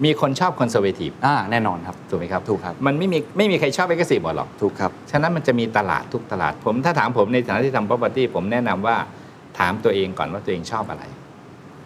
[0.02, 8.96] มมีคนชอบ conservative อ่าแน่นอนครับ ถูกไหมครับถูกครับ มันไม่มีไม่มีใครชอบ aggressive หมดหรอก ถูกครับ ฉะนั้นมันจะมีตลาดทุกตลาด ผมถ้าถามผมในฐานะที่ทำ property ผมแนะนำว่า
[9.60, 11.04] ถามตัวเองก่อนว่าตัวเองชอบอะไร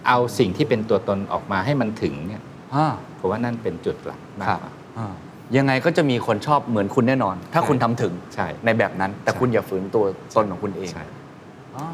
[0.07, 2.41] เอาสิ่งที่เป็นตัวตนออกมาให้มันถึงเนี่ย
[2.75, 2.87] อ่า
[3.19, 5.13] ผมว่านั่นเป็นจุดหลักมากครับกว่าอ่า
[5.57, 11.03] ยังไงก็จะมีคนชอบเหมือนคุณแน่นอน ถ้าใช่คุณทำถึงใช่ในแบบนั้น แต่ใช่คุณอย่าฝืนตัวตนของคุณเองใช่
[11.75, 11.87] อ่า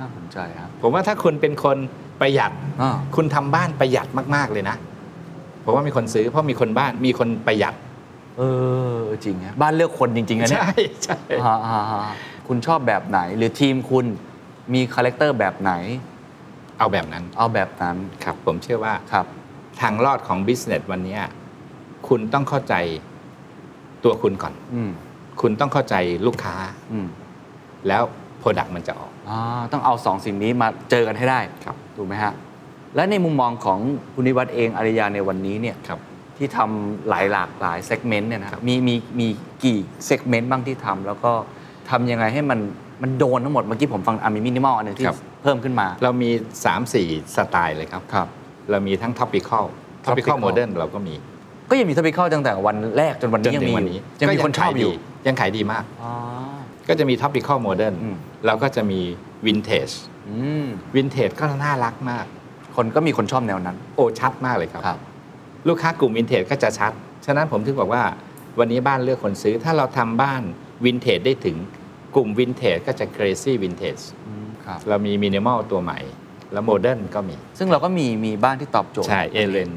[0.00, 1.76] น่าสนใจครับ ผมว่าถ้าคุณเป็นคน
[2.20, 4.76] ประหยัดอ่าคุณทำบ้านประหยัดมาก ๆ เลยนะ
[5.68, 7.74] ผมว่ามีคนซื้อเพราะมีคนบ้านมีคนประหยัด
[8.38, 8.42] เอ
[8.96, 12.00] อจริงฮะบ้านเลือกคนจริงๆนะเนี่ยใช่ใช่อ่าอ่าอ่า
[12.48, 14.04] คุณชอบแบบไหน หรือทีมคุณ
[14.74, 15.72] มี character แบบไหน
[16.78, 19.26] เอาแบบนั้นเอาแบบนั้นครับ ผมเชื่อว่าครับ
[19.80, 21.22] ทางรอดของ business วันเนี้ย
[22.08, 22.74] คุณต้องเข้าใจ
[24.04, 24.90] ตัวคุณก่อน อืม
[25.40, 25.94] คุณต้องเข้าใจ
[26.26, 26.54] ลูกค้า
[26.92, 27.06] อืม
[27.88, 28.02] แล้ว
[28.38, 29.40] product มันจะออก อ่า
[29.72, 32.32] ต้องเอาสองสิ่งนี้มาเจอกันให้ได้ครับ ถูกไหมฮะ
[32.96, 33.78] และในมุมมองของ
[34.14, 36.00] คุณนิวัฒน์เองอารียาในวันนี้เนี่ยครับ
[36.36, 39.26] ที่ทำหลายหลากหลาย segment เนี่ยนะคครัรับบมีมีมี
[39.64, 41.32] กี่ segment บ้างที่ทำแล้วก็
[41.90, 42.60] ทำยังไงให้มัน
[43.02, 46.30] มันโดนทั้งหมด เมื่อกี้ผมฟังอามีมินิมอลอันหนึงที่ครับเพิ่มขึ้นมา เรามี
[46.82, 48.28] 3-4 สไตล์เลยครับครับ
[48.70, 49.66] เรามีทั้ง tropical
[50.06, 51.14] Tropical tropical modern เราก็มี
[51.70, 56.12] ก็ยังมีท o ปิคอลตั้งแต่วันแรกจนวันจนี้นยังถึมีงอวันยู่นี้ยังมีก็คนชอบอยู่ดียังขายดีมากอ๋อ
[56.88, 59.00] ก็จะมี tropical modern อืมเราก็จะมี
[59.46, 59.94] vintage
[60.28, 62.26] อืม vintage ก็น่ารักมาก
[62.80, 64.98] คนก็มีคนชอบแนวนั้น โอ้ชัดมากเลยครับครับ
[65.68, 66.92] ลูกค้ากลุ่ม vintage ก็จะชัด
[67.26, 68.02] ฉะนั้นผมถึงบอกว่า
[68.58, 70.42] วันนี้บ้านเลือกคนซื้อถ้าเราทำบ้าน
[70.84, 71.56] วินเทจได้ถึง
[72.14, 74.04] กลุ่มวินเทจก็จะ crazy vintage
[74.66, 75.98] ครับเรามีมินิมอลตัวใหม่
[76.52, 79.72] แล้วโมเดิร์นก็มี ซึ่งเราก็มีมีบ้านที่ตอบโจทย์ ใช่เอเรน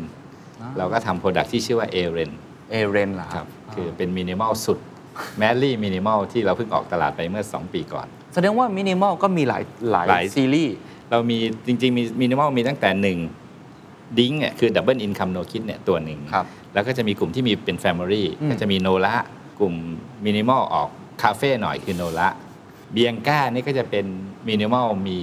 [0.62, 2.32] อ่าเราก็ทำโปรดักที่ชื่อว่าเอเรน
[2.72, 4.80] เอเรนเหรอคครัรับบคือเป็นมินิมอลสุด
[5.38, 10.76] แมรี่มินิมอลที่เราเพิ่งออกตลาดไปเมื่อ 2 ปีก่อน แสดงว่ามินิมอลก็มีหลายหลายหลายซีรีส์
[11.12, 13.18] เรามีจริงๆมีมินิมอลมีตั้งแต่หนึ่ง
[14.18, 19.16] ดิ้งเนี่ยคือดับเบิลอินคัมโนคิดเนี่ยตัวหนึ่งครับแล้วก็จะมีกลุ่มที่มีเป็นแฟมิลี่อืมก็จะมีโนละ
[19.60, 19.74] กลุ่ม
[20.26, 20.90] มินิมอลออก
[21.22, 22.28] คาเฟ่หน่อยคือโนละ
[22.92, 24.06] เบียงก้านี่ก็จะเป็น
[24.48, 25.18] มินิมอลมี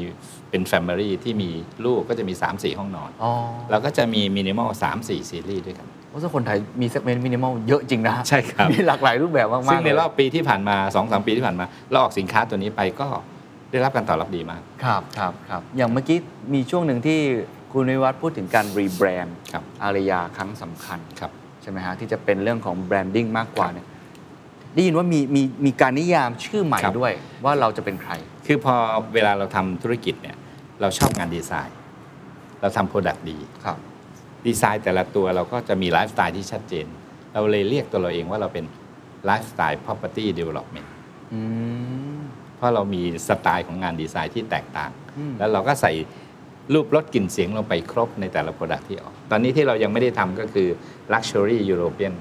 [0.51, 1.51] เป็น family ที่มี
[1.85, 3.33] ลูกก็จะมี 3-4 ห้องนอนอ๋อ
[3.71, 13.09] เราก็จะมีมินิมอล3-4ซีรีส์ด้วยกันเพราะว่าคนไทยมี segment minimal เยอะจริงนะ ใช่ครับ มีหลากหลายรูปแบบมากๆซึ่งในเลยรอบปีที่ผ่านมา2อสปีที่ผ่านมา เราออกสินค้าตัวนี้ไปก็
[13.71, 16.19] ได้รับการตอบรับดีมาก ครับครับครับอย่างเมื่อกี้
[16.55, 17.19] มีช่วงหนึ่งที่
[17.73, 21.31] คุณวิวัฒน์พูดถึงการ rebrand ครับ อารียาครั้งสำคัญครับ
[21.63, 23.87] ใช่ไหมฮะที่จะเป็นเรื่องของ branding มากกว่าเนี่ย
[24.75, 27.13] ได้ยินว่ามีมีมีการนิยามชื่อใหม่ครับ ด้วย
[27.45, 28.13] ว่าเราจะเป็นใคร
[28.47, 28.75] คือพอ
[29.15, 30.37] เวลาเราทำธุรกิจเนี่ย
[30.81, 31.77] เราชอบงานดีไซน์
[32.61, 33.79] เราทำ product ดี ครับ
[34.47, 36.87] ดีไซน์แต่ละตัวเราก็จะมีไลฟ์สไตล์ที่ชัดเจน
[37.33, 38.65] เราเลยเรียกตัวเราเองว่าเราเป็น
[39.27, 40.89] ไลฟ์สไตล์ property development
[41.33, 41.41] อื
[42.08, 42.08] ม
[42.59, 45.93] เพราะเรามีสไตล์ของงานดีไซน์ที่แตกต่างอืมแล้วเราก็ใส่
[46.75, 50.69] รูปรสกลิ่นเสียงลงไปครบในแต่ละ product ที่ออก ตอนนี้ที่เรายังไม่ได้ทำก็คือ
[51.13, 52.13] Luxury European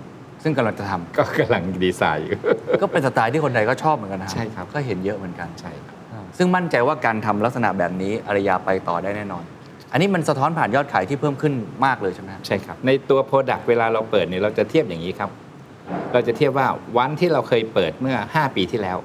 [0.43, 2.38] ซึ่งกำลังจะทำก็กำลังดีไซน์อยู่
[2.82, 9.43] ก็เป็นสไตล์ที่คนไทยก็ชอบเหมือนกันนะใช่ครับ ก็เห็นเยอะเหมือนกัน ใช่ครับอ่าซึ่งมั่นใจว่าการทำลักษณะแบบนี้อารยาไปต่อได้แน่นอน
[9.91, 11.54] อันนี้มันสะท้อนผ่านยอดขายที่เพิ่มขึ้น
[11.86, 15.30] มากเลยใช่ไหมครับใช่ครับ ในตัว Product เวลาเราเปิดเนี่ยเราจะเทียบอย่างนี้ครับ
[16.13, 18.97] เราจะเทียบว่าวันที่เราเคยเปิดเมื่อ 5 ปีที่แล้ว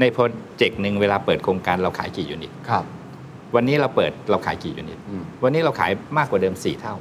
[0.00, 0.22] ในโปร
[0.56, 2.84] เจกต์หนึ่งเวลาเปิดโครงการเราขายกี่ยูนิตครับ
[3.54, 6.96] วันนี้เราเปิดเราขายกี่ยูนิตอืมวันนี้เราขายมากกว่าเดิม4เท่า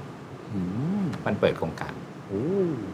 [0.54, 0.60] อื
[1.04, 1.94] มมันเปิดโครงการ
[2.28, 2.44] โอ้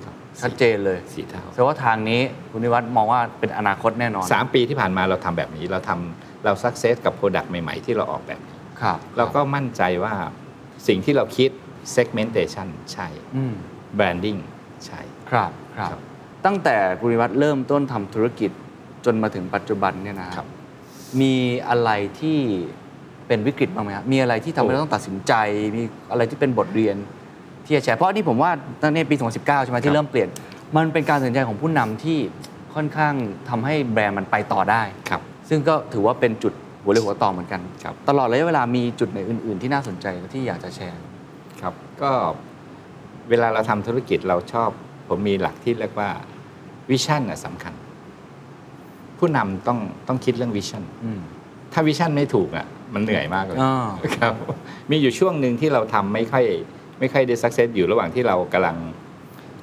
[0.06, 10.14] ครับชัดเจนเลยสี่เท่าแสดงว่าทางนี้คุณนิวัฒน์มองว่าเป็นอนาคตแน่นอนสามปีที่ผ่านมาเราทำแบบนี้เราทำเรา success กับ product ใหม่ ๆ ที่เราออกแบบนี้ครับเราก็มั่นใจว่า
[10.88, 11.50] สิ่งที่เราคิด
[11.96, 13.54] segmentation ใช่อืม
[13.98, 14.40] branding
[14.86, 16.00] ใช่ครับครับครับ
[16.46, 18.52] ตั้งแต่คุณนิวัฒน์เริ่มต้นทำธุรกิจ
[19.06, 20.48] จนมาถึงปัจจุบันเนี่ยนะครับ
[21.22, 21.36] มี
[21.70, 22.40] อะไรที่
[23.28, 25.34] เป็นวิกฤตบ้างไหมครับมีอะไรที่ทำให้โอ้เราต้องตัดสินใจ
[25.76, 26.96] มีอะไรที่เป็นบทเรียน
[27.66, 30.30] ที่จะแชร์เพราะอันนี่ผมว่าตั้งแต่ปี 2019 ใช่ไหมที่เริ่มเปลี่ยน
[30.76, 32.20] มันเป็นการตัดสินใจของผู้นำที่
[32.76, 33.14] ค่อนข้าง
[33.50, 41.02] ทำให้แบรนด์มันไปต่อได้ครับ ซึ่งก็ถือว่าเป็นจุดหัวเรือหัวต่อเหมือนกันครับตลอดระยะเวลามีจุดไหนอื่น ๆ ที่น่าสนใจที่อยากจะแชร์
[41.62, 42.12] ครับก็
[43.30, 44.70] เวลาเราทำธุรกิจเราชอบ
[45.08, 46.10] ผมมีหลักที่เรียกว่า
[46.90, 47.74] vision น่ะสำคัญ
[49.24, 51.22] ผู้นำต้องต้องคิดเรื่อง vision อืม
[51.74, 54.34] ถ้า vision ไม่ถูกอะมันเหนื่อยมากเลยอ่าครับ
[54.92, 56.46] มีอยู่ช่วงหนึ่งที่เราทำไม่ค่อย
[57.00, 58.78] ไม่ค่อยได้ success อยู่ระหว่างที่เรากำลัง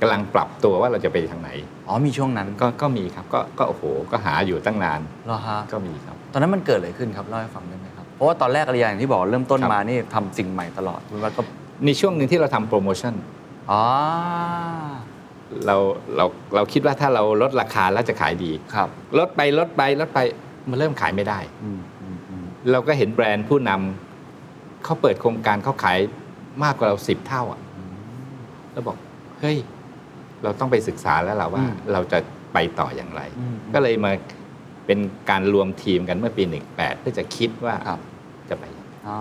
[0.01, 1.51] กำลังปรับตัวว่าเราจะไปทางไหน
[1.89, 11.43] อ๋อมีช่วงนั้นก็ก็มีครับ ก็ก็โอ้โหก็หาอยู่ตั้งนานเหรอฮะก็มีครับ ตอนนั้นมันเกิดอะไรขึ้นครับเล่าให้ฟังได้ไหมครับ เพราะว่าตอนแรกอารียาอย่างที่บอกเริ่มต้นครับมานี่ทำสิ่งใหม่ตลอดคุณวัฒน์ก็
[11.85, 13.15] ในช่วงหนึ่งที่เราทำโปรโมชั่น
[13.71, 13.83] อ๋อ
[15.67, 15.77] เรา
[16.17, 20.19] เราเราคิดว่าถ้าเราลดราคาแล้วจะขายดีครับ ลดไปลดไปลดไป
[20.71, 25.99] มันเริ่มขายไม่ได้อืมอืมอืมเราก็เห็นแบรนด์ผู้นำเขาเปิดโครงการเขาขาย
[26.65, 27.61] มากกว่าเราสิบเท่าอะ
[28.73, 28.97] แล้วบอก
[29.41, 29.59] เฮ้ย
[30.43, 32.19] เราต้องไปศึกษาแล้วล่ะว่า เราจะ
[32.53, 34.13] ไปต่ออย่างไรอืมก็เลยมา
[34.87, 34.99] เป็น
[35.31, 38.01] การรวมทีมกันเมื่อปี18เพื่อจะคิดว่าครับ
[38.51, 39.19] จะไปยังไงอ๋อ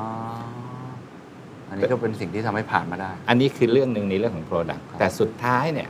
[1.69, 5.89] อันนี้ก็เป็นสิ่งที่ทำให้ผ่านมาได้ อันนี้คือเรื่องหนึ่งในเรื่องของ Product ครับแต่สุดท้ายเนี่ย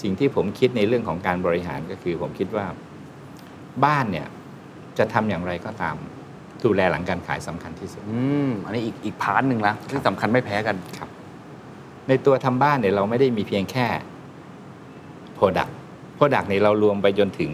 [0.00, 2.66] สิ่งที่ผมคิดในเรื่องของการบริหารก็คือผมคิดว่า
[3.84, 4.26] บ้านเนี่ย
[4.98, 5.96] จะทำอย่างไรก็ตาม
[6.64, 11.10] ดูแลหลังการขายสำคัญที่สุดอืมอันนี้อีกอีกพาร์ทหนึ่งนะที่สำคัญไม่แพ้กันครับ
[12.08, 13.86] ในตัวทำบ้านเนี่ยเราไม่ได้มีเพียงแค่
[15.38, 15.72] Product
[16.18, 17.52] Product เนี่ยเรารวมไปจนถึง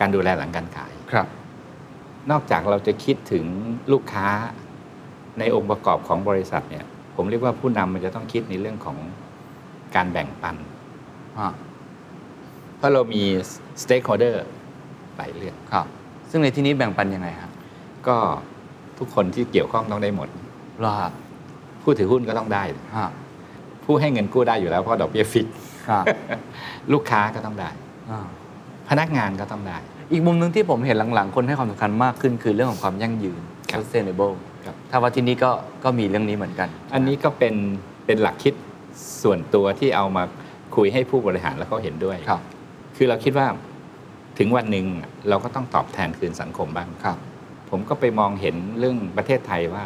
[0.00, 1.26] การดูแลหลังการขายครับ
[2.30, 3.44] นอกจากเราจะคิดถึง
[3.92, 4.28] ลูกค้า
[5.38, 6.84] ในองค์ประกอบของบริษัทเนี่ย
[7.16, 8.96] ผมเรียกว่าผู้นำมันจะต้องคิดในเรื่องของ
[9.96, 10.67] การแบ่งปันอ่า
[12.76, 13.22] เพราะเรามี
[13.82, 14.34] stakeholder
[15.16, 15.86] หลายเรื่องครับ
[16.30, 17.52] ซึ่งในที่นี้แบ่งปันยังไงครับ
[18.08, 18.16] ก็
[18.98, 20.28] ทุกคนที่เกี่ยวข้องต้องได้หมด
[20.80, 21.12] เหรอครับ
[21.82, 22.62] ผู้ถือหุ้นก็ต้องได้
[22.96, 23.10] ฮะ
[23.84, 25.46] ผู้ให้เงินกู้ได้อยู่แล้วเพราะดอกเบี้ยฟิก
[25.88, 26.04] ครับ
[26.92, 27.70] ลูกค้าก็ต้องได้
[28.10, 28.26] อ่า
[28.88, 29.78] พนักงานก็ต้องได้
[30.12, 35.50] อีกมุมหนึ่งที่ผมเห็นหลังๆ คนให้ความสำคัญมากขึ้นคือเรื่องของความยั่งยืนครับ sustainable ครับถ้าว่าที่นี่ก็
[35.84, 37.54] ก็มีเรื่องนี้เหมือนกัน อันนี้ก็เป็น
[38.06, 38.54] เป็นหลักคิด
[39.22, 40.24] ส่วนตัวที่เอามา
[40.78, 42.42] คุยให้ผู้บริหารแล้วเขาเห็นด้วยครับ
[42.96, 43.46] คือเราคิดว่า
[44.38, 44.86] ถึงวันหนึ่ง
[45.28, 47.18] เราก็ต้องตอบแทนคืนสังคมบ้างครับ
[47.70, 49.84] ผมก็ไปมองเห็นเรื่องประเทศไทยว่า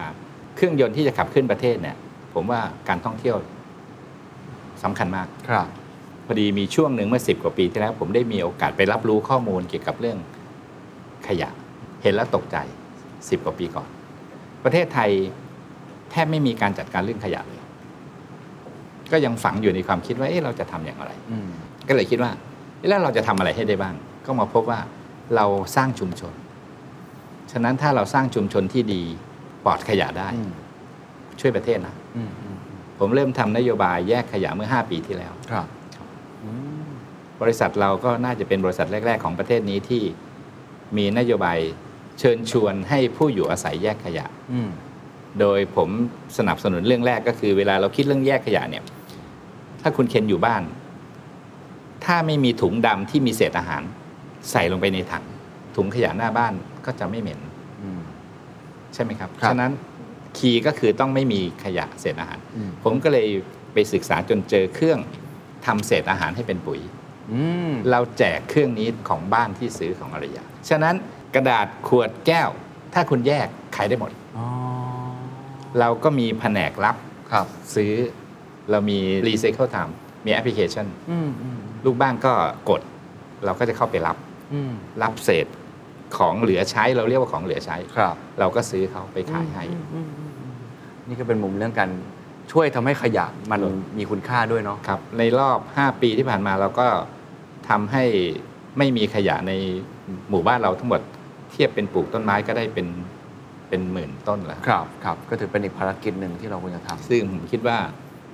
[0.57, 1.97] เครื่องยนต์ที่จะขับขึ้นประเทศเนี่ย
[2.35, 3.37] ผมว่าการท่องเที่ยว
[4.83, 5.67] สำคัญมากครับ
[6.25, 10.19] เพอดีมีช่วงหนึ่งเมื่อสิบกว่าปีที่แล้ว ผมได้มีโอกาสไปรับรู้ข้อมูลเกี่ยวกับเรื่อง
[11.29, 11.49] ขยะ
[12.03, 12.57] เห็นแล้วตกใจ
[13.29, 13.89] สิบกว่าปีก่อน
[14.65, 15.11] ประเทศไทย
[16.11, 17.62] แทบไม่มีการจัดการเรื่องขยะเลย
[19.13, 21.49] ก็ยังฝังอยู่ในความคิดว่าเอ๊ะเราจะทำอย่างไรอืม
[21.89, 22.31] ก็เลยคิดว่า
[22.79, 23.95] เอ๊ะแล้วเราจะทำอะไรให้ได้บ้าง
[24.27, 24.81] ก็มาพบว่า
[25.37, 25.47] เรา
[25.77, 26.35] สร้างชุมชน
[27.53, 29.03] ฉะนั้นถ้าเราสร้างชุมชนที่ดี
[29.65, 30.53] ปลอดขยะได้อืม
[31.41, 32.57] ช่วยประเทศนะอืมอืม
[32.99, 35.67] ผมเริ่มทำนโยบายแยกขยะเมื่อ 5 ปีที่แล้วครับ
[36.45, 36.51] อื
[36.83, 36.87] ม
[37.43, 40.03] บริษัทเราก็น่าจะเป็นบริษัทแรก ๆ ของประเทศนี้ที่
[40.97, 41.59] มีนโยบาย
[42.19, 44.71] เชิญชวนให้ผู้อยู่อาศัยแยกขยะอืม
[45.41, 45.89] โดยผม
[46.39, 48.83] สนับสนุนเรื่องแรกก็คือเวลาเราคิดเรื่องแยกขยะเนี่ย
[49.83, 50.63] ถ้าคุณเคนอยู่บ้าน
[52.05, 53.83] ถ้าไม่มีถุงดำที่มีเศษอาหาร
[54.51, 55.25] ใส่ลงไปในถัง
[55.77, 56.53] ถุงขยะหน้าบ้าน
[56.85, 57.41] ก็จะไม่เหม็น
[57.83, 58.03] อืม
[58.95, 59.73] ใช่ไหมครับครับฉะนั้น
[60.39, 63.27] คีย์ก็คือต้องไม่มีขยะเศษอาหารอืมผมก็เลย
[63.73, 64.99] ไปศึกษาจนเจอเครื่อง
[65.67, 66.81] ทำเศษอาหารให้เป็นปุ๋ย
[67.33, 70.95] อืมเราแจกเครื่องนี้ของบ้านที่ซื้อของอารยาฉะนั้น
[71.35, 72.51] กระดาษขวดแก้ว
[72.95, 74.47] ถ้าคุณแยกขายได้หมดอ๋อ
[75.79, 76.97] เราก็มีแผนกรับ
[77.33, 77.93] ครับซื้อ
[78.71, 79.97] เรามีรีไซเคิลไทม์
[80.27, 82.33] มีแอปพลิเคชันอืมอืมลูกบ้านก็
[82.71, 82.81] กด
[83.45, 84.17] เราก็จะเข้าไปรับ
[84.55, 84.73] อืม
[85.03, 85.47] รับเศษ
[86.17, 89.65] ของเหลือใช้เราเรียกว่าของเหลือใช้ครับ เราก็ซื้อเขาไปขายให้
[91.09, 91.91] นี่ก็เป็นมุมเรื่องการ
[92.53, 96.87] ช่วยทำให้ขยะมันครับมีคุณค่าด้วยเนาะครับ ในรอบ 5 ปีที่ผ่านมาเราก็
[97.69, 98.05] ทำให้
[98.79, 99.53] ไม่มีขยะใน
[100.31, 101.01] หมู่บ้านเราทั้งหมด
[101.51, 102.87] เทียบเป็นปลูกต้นไม้ก็ได้เป็น
[103.69, 107.79] เป็นหมื่นต้นแล้วครับครับ ก็ถือเป็นอีกภารกิจหนึ่งที่เราควรจะทซึ่งผมคิดว่า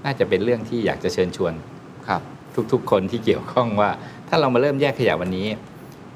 [0.04, 2.22] น่าจะเป็นเรื่องที่อยากจะเชิญชวนำครับ
[2.72, 3.90] ทุกๆ คนที่เกี่ยวข้องว่า
[4.28, 5.46] ถ้าเรามาเริ่มแยกขยะวันนี้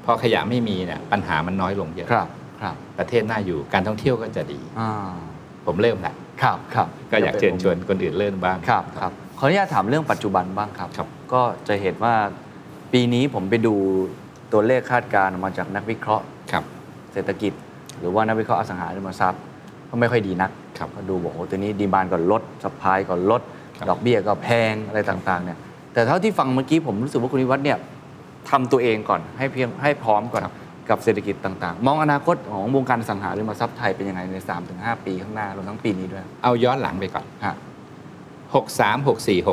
[0.05, 2.27] พอขยะไม่มีเนี่ยปัญหามันน้อยลงเยอะครับ
[2.61, 4.91] ครับประเทศน่าอยู่การท่องเที่ยวก็จะดีอ่า
[5.65, 12.15] ผมเริ่มแหละครับครับก็อยากเชิญชวนคนอื่นเริ่มบ้างครับครับขออนุญาตถามเรื่องปัจจุบันบ้างครับครับก็จะเห็นว่า
[12.93, 13.75] ปีนี้ผมไปดู
[14.53, 16.63] ตัวเลขคาดการณ์ออกมาจากนักวิเคราะห์ครับ
[17.13, 17.53] เศรษฐกิจ
[17.99, 19.41] หรือว่านักวิเคราะห์อสังหาริมทรัพย์
[19.89, 25.57] ก็ไม่ค่อยดีนักครับก็ดูบอกโอ้ตัวนี้ดีมานก็ลดสปายก็ลดครับ ดอกเบี้ยก็แพงอะไรต่างๆเนี่ย
[25.93, 27.77] แต่เท่าที่ฟังเมื่อกี้ผมรู้สึกว่าคุณนิวัฒน์เนี่ย
[28.49, 30.43] ทำตัวเองก่อนให้เพียงให้พร้อมก่อน
[30.89, 34.35] กับเศรษฐกิจต่างๆ มองอนาคตของวงการอสังหาริมทรัพย์ไทยเป็นยังไงใน
[34.71, 37.55] 3-5 ปีข้างหน้ารวมทั้งปีนี้ด้วย เอาย้อนหลังไปก่อนฮะ
[38.53, 39.47] 63 64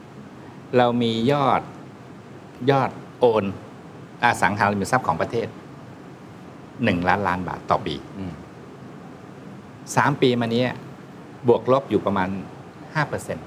[0.00, 1.60] 65เรามียอด
[2.70, 3.44] ยอดโอน
[4.24, 5.48] อสังหาริมทรัพย์ของประเทศ
[6.42, 8.32] 1ล้านล้านบาทต่อปีอืม
[9.46, 10.70] 3ปีมาเนี้ย
[11.48, 13.40] บวกลบอยู่ประมาณ5%อืม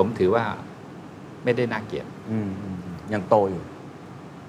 [0.00, 0.44] ผมถือว่า
[1.44, 3.62] ไม่ได้น่าเกลียดอืมอืมอืมยังโตอยู่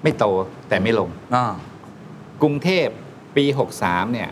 [0.02, 0.24] ไม่โต
[0.68, 1.44] แต่ไม่ลง อ่า
[2.42, 2.88] กรุงเทพ
[3.36, 3.44] ปี
[3.78, 4.30] 63 เนี่ย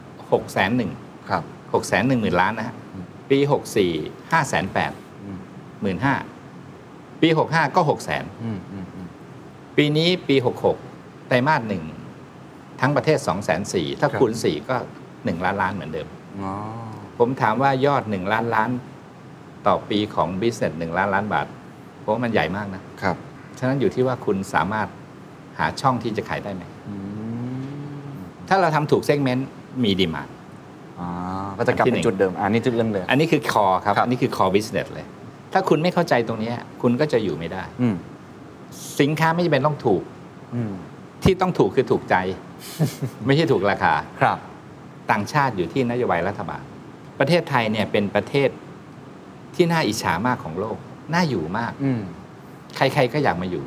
[0.00, 0.90] 6แสนหนึ่ง
[1.30, 3.38] ครับ 6แสนหนึ่งหมื่นล้านนะฮะอืมปี
[3.90, 4.92] 64 5แสนแปด
[5.24, 5.38] อืม
[5.82, 6.14] หมื่นห้า
[7.20, 9.08] ปี 65 ก็6แสนอืมอืมอืม
[9.76, 10.36] ปีนี้ปี
[10.82, 11.82] 66 ไตรมาสหนึ่ง
[12.80, 14.76] ทั้งประเทศ2 4 0 0 0ถ้าครับ คูณ 4 ก็
[15.10, 16.08] 1 ล้านล้านเหมือนเดิม
[16.40, 16.52] อ๋อ
[17.18, 18.70] ผมถามว่ายอด 1 ล้านล้าน
[19.66, 21.46] ต่อปีของ business 1ล้านล้านบาท
[22.02, 23.16] ผมว่ามันใหญ่มากนะ ครับ
[23.58, 24.88] ฉะนั้นอยู่ที่ว่าคุณสามารถ
[25.58, 26.94] หาช่องที่จะขายได้ไหมอื
[28.12, 28.14] ม
[28.48, 29.48] ถ้าเราทำถูกเซกเมนต์
[29.84, 30.22] มีดีมา
[30.98, 31.08] อ่า
[31.58, 35.06] ก็จะกลับอันที่ไปหนึ่งจุดเดิม อันนี้จุดเริ่มเดิม อันนี้คือคอครับครับอันนี้คือคอ business เลย
[35.52, 37.94] ถ้าคุณไม่เข้าใจตรงเนี้ยคุณก็จะอยู่ไม่ได้อืม
[39.00, 40.02] สินค้าไม่จำเป็นต้องถูก
[40.54, 40.72] อืม
[41.22, 42.16] ที่ต้องถูกคือถูกใจ
[43.26, 44.38] ไม่ใช่ถูกราคา ครับ
[45.10, 46.62] ต่างชาติอยู่ที่นโยบายรัฐบาล
[47.18, 48.48] ประเทศไทยเนี่ยเป็นประเทศ
[49.54, 50.76] ที่น่าอิจฉามากของโลก
[51.14, 52.02] น่าอยู่มาก อืม
[52.76, 53.64] ใคร ๆก็อยากมาอยู่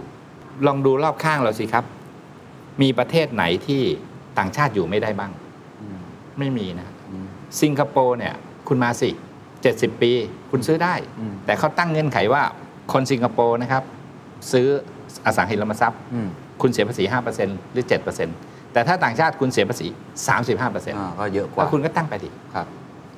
[0.67, 1.85] ลองดูรอบข้างเราสิครับ
[2.81, 3.81] มีประเทศไหนที่
[4.37, 5.31] ต่างชาติอยู่ไม่ได้บ้าง
[5.81, 5.99] อืม
[6.39, 7.27] ไม่มีนะอืม
[7.61, 8.33] สิงคโปร์เนี่ย
[8.67, 9.09] คุณมาสิ
[9.55, 10.11] 70ปี
[10.51, 12.43] คุณซื้อได้อืมแต่เขาตั้งเงื่อนไขว่า
[12.93, 13.83] คนสิงคโปร์นะครับ
[14.51, 14.67] ซื้อ
[15.25, 16.29] อสังหาริมทรัพย์อืม
[16.61, 17.03] คุณเสียภาษี
[17.39, 17.85] 5%หรือ
[18.29, 19.87] 7%แต่ถ้าต่างชาติคุณเสียภาษี
[20.27, 22.67] 35%อ่าก็เยอะกแล้ว่าวคุณก็ตั้งไปดิครับ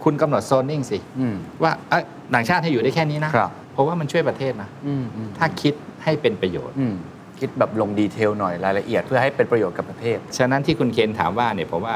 [0.04, 6.95] คุณกำหนดโซนนิ่งสิอืมว่าเอ้ย ต่างชาติให้อยู่ได้แค่นี้นะครับเพราะว่ามันช่วยประเทศนะอืมอืมถ้าคิดให้เป็นประโยชน์อืม
[7.39, 11.95] คิดแบบลงดีเทลหน่อยรายละเอียดเพื่อให้เป็นประโยชน์กับประเทศ ฉะนั้นที่คุณเคนถามว่าเนี่ยผมว่า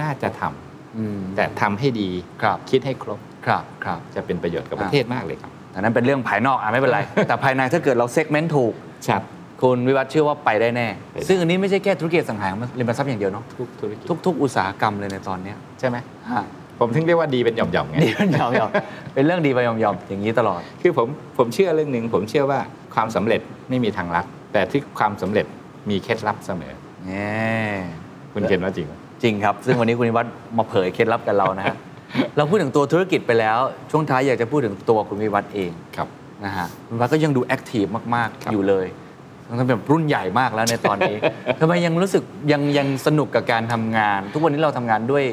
[0.00, 2.10] น่าจะทำอืมแต่ทำให้ดี
[2.42, 8.72] ครับคิดให้ครบครับครับจะเป็นประโยชน์กับประเทศมากเลยครับอันนั้นเป็นเรื่องภายนอกอะไม่เป็นไร แต่ภายในถ้าเกิดเราเซกเมนต์ถูก
[9.08, 9.22] ชัด
[9.62, 15.96] คุณวิวัฒน์เชื่อว่าไปได้แน่ไปได้ซึ่งอันนี้ไม่ใช่แค่ธุรกิจอสังหาริมทรัพย์อย่างเดียวเนาะทุกธุรกิจทุก ๆ อุตสาหกรรมเลยในตอนเนี้ยใช่ไหม
[16.30, 16.44] ฮะ
[16.80, 18.70] ผมถึงเรียกว่าดีเป็นหย่อมๆไงดีเป็นยอมยอม
[19.14, 22.60] เป็นเรื่องดีไปยอมยอมอย่างนี้ตลอด คือผมผมเชื่อเรื่องหนึ่งผมเชื่อว่า
[22.94, 25.46] ความสำเร็จไม่มีทางลัดแต่ที่ความสำเร็จ
[25.90, 26.72] มีเคล็ดลับเสมอ
[27.06, 27.40] แน่
[28.32, 31.76] คุณเคนว่าจริงไหมจริงครับ ซึ่งวันนี้คุณนิวัฒน์มาเผยเคล็ดลับกับเรานะฮะ
[32.36, 33.58] เราพูดถึงตัวธุรกิจไปแล้ว
[33.90, 36.08] ช่วงท้ายอยากจะพูดถึงตัวคุณวิวัฒน์เองครับ
[36.44, 37.84] นะฮะคุณวัฒน์ก็ยังดู active
[38.16, 38.86] มากครับๆอยู่เลย
[39.46, 41.16] ทั้งๆแบบรุ่นใหญ่มากแล้วในตอนนี้
[41.60, 45.24] ทำไมยังรู้สึกยังยังสนุกกับการทำงาน ทุกวันนี้เราทำงานด้วย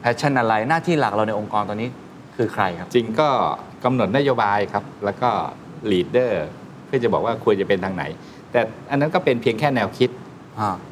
[0.00, 1.88] passion อะไรหน้าที่หลักเราในองค์กรตอนนี้
[2.36, 3.28] คือใครครับ จริงก็
[3.84, 5.30] กำหนดนโยบายครับ แล้วก็
[5.90, 6.44] leader
[6.86, 8.04] เพื่อจะบอกว่าควรจะเป็นทางไหน
[8.52, 10.10] แต่อันนั้นก็เป็นเพียงแค่แนวคิด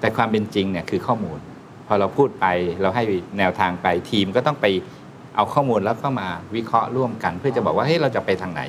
[0.00, 1.38] แต่ความเป็นจริงเนี่ยคือข้อมูล
[1.86, 2.46] พอเราพูดไป
[2.82, 3.04] เราให้
[3.38, 4.66] แนวทางไปทีมก็ต้องไป
[5.36, 8.62] เอาข้อมูลแล้วก็มาวิเคราะห์ร่วมกัน เพื่อจะบอกว่าเฮ้ยเราจะไปทางไหน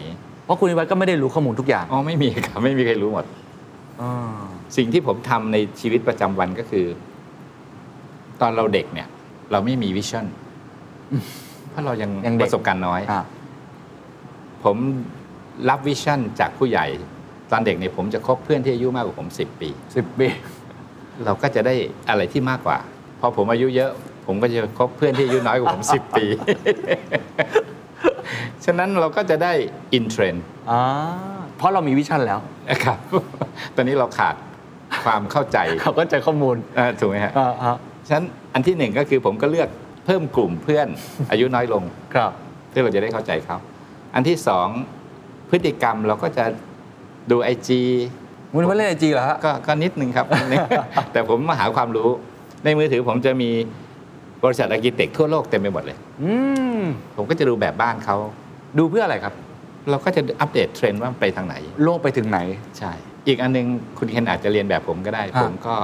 [0.45, 3.25] เพราะคุณวิวัฒน์ก็ไม่ได้รู้ข้อมูลทุกอย่างอ๋อไม่มีครับไม่มีใครรู้หมด
[4.77, 6.85] สิ่งที่ผมทำในชีวิตประจำวันก็คือ
[8.41, 9.07] ตอนเราเด็กเนี่ย
[9.51, 10.25] เราไม่มี vision
[11.69, 13.23] เพราะเรายังยังเด็กประสบการณ์น้อย อะ
[14.63, 14.77] ผม
[15.69, 16.85] รับ vision จากผู้ใหญ่
[17.51, 20.27] ตอนเด็กเนี่ยผมจะคบเพื่อนที่อายุมากกว่าผม 10 ปี สิบปี
[21.25, 21.75] เราก็จะได้
[22.09, 22.77] อะไรที่มากกว่า
[23.19, 23.91] พอผมอายุเยอะ
[24.27, 26.25] ผมก็จะคบเพื่อนที่อายุน้อยกว่าผม 10 ปี
[28.65, 29.53] ฉะนั้นเราก็จะได้
[29.93, 30.81] in trend อ่า
[31.57, 32.97] เพราะเรามี vision แล้ว นะครับ
[33.75, 34.35] ตอนนี้เราขาด
[35.03, 39.69] ความเข้าใจ เขาก็จะข้อมูลเอ่อถูกไหมฮะ อ่าฮะ ฉะนั้นอันที่หนึ่งก็คือผมก็เลือก
[40.05, 40.87] เพิ่มกลุ่มเพื่อน
[41.31, 41.83] อายุน้อยลง
[42.15, 42.31] ครับ
[42.69, 43.57] เพื่อเราจะได้เข้าใจเขา
[44.15, 44.67] อันที่สอง
[45.49, 46.45] พฤติกรรมเราก็จะ
[47.31, 47.81] ดู IG
[48.53, 50.59] คุณวิวัฒน์เล่น IG เหรอฮะก็ก็นิดนึงครับนิดนึง
[51.11, 52.09] แต่ผมมาหาความรู้
[52.63, 53.49] ในมือถือผมจะมี
[54.43, 56.31] บริษัท architect ทั่วโลกเต็มไปหมดเลย อื
[56.79, 56.81] ม
[57.15, 58.17] ผมก็จะดูแบบบ้านเขา
[58.77, 59.33] ดูเพื่ออะไรครับ
[59.89, 62.39] เราก็จะอัปเดตเทรนด์ว่ามันไปทางไหน โลกไปถึงไหน
[62.77, 62.91] ใช่
[63.27, 63.67] อีกอันนึง
[63.97, 65.75] คุณเคนอาจจะเรียนแบบผมก็ได้ฮะผมก็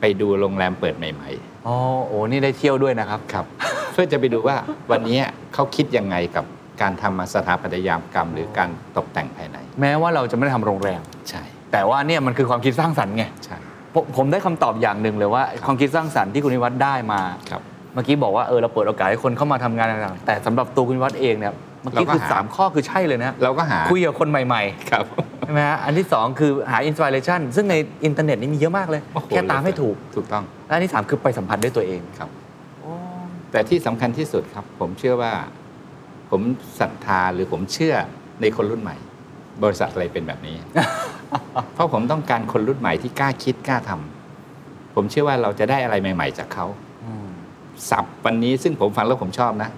[0.00, 1.30] ไปดูโรงแรมเปิดใหม่
[1.66, 1.76] อ๋อ
[2.06, 3.44] โอ้นี่ได้เที่ยวด้วยนะครับๆครับ
[3.92, 4.56] เพื่อจะไปดูว่า
[4.90, 5.18] วันนี้
[5.54, 6.44] เขาคิดยังไงกับ
[6.80, 13.56] การทำมาสถาปัตยกรรม หรือการตกแต่งภายใน แม้ว่าเราจะไม่ได้ทำโรงแรมใช่ แต่ว่าเนี่ยมันคือความคิดสร้างสรรค์ไงใช่
[13.94, 17.62] ผมผมได้คำตอบอย่างหนึ่งเลยว่า ความคิดสร้างสรรค์ที่คุณวิวัฒน์ได้มาครับ
[17.94, 21.52] เมื่อกี้บอกว่าเออเราเปิดโอกาสให้คนเข้ามาทำงานต่างๆแต่สำหรับตัวคุณวิวัฒน์เองเนี่ย
[21.82, 32.30] เมื่อกี้เราก็คือหาสามข้อคือใช่เลยนะเราก็หาคุยกับคนใหม่ครับๆ ใช่ไหมฮะอันที่สองคือหา inspiration ซึ่งในอินเทอร์เน็ตนี่มีเยอะมากเลย โอ้โหแค่ตามให้ถูกถูกต้อง และอันที่สามคือไปสัมผัสด้วยตัวเองครับ
[33.52, 35.32] แต่ที่สำคัญที่สุดครับ ผมเชื่อว่า
[36.30, 36.40] ผม
[36.80, 37.94] ศรัทธาหรือผมเชื่อ
[38.40, 38.96] ในคนรุ่นใหม่
[39.62, 40.56] บริษัทอะไรเป็นแบบนี้
[41.74, 46.66] เพราะผมต้องการคนรุ่นใหม่ที่กล้าคิดกล้าทำผมเชื่อว่าเราจะได้อะไรใหม่ ๆ จากเขา
[47.90, 49.70] สับวันนี้ซึ่งผมฟังแล้วผมชอบนะ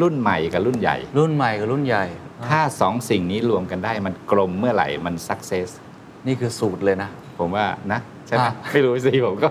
[0.00, 2.04] รุ่นใหม่กับรุ่นใหญ่ รุ่นใหม่กับรุ่นใหญ่
[2.48, 5.68] ถ้าสองสิ่งนี้รวมกันได้มันกลมเมื่อไหร่มัน success
[6.26, 9.48] นี่คือสูตรเลยนะ ผมว่านะ ใช่ไหมอะไม่รู้สิผมก็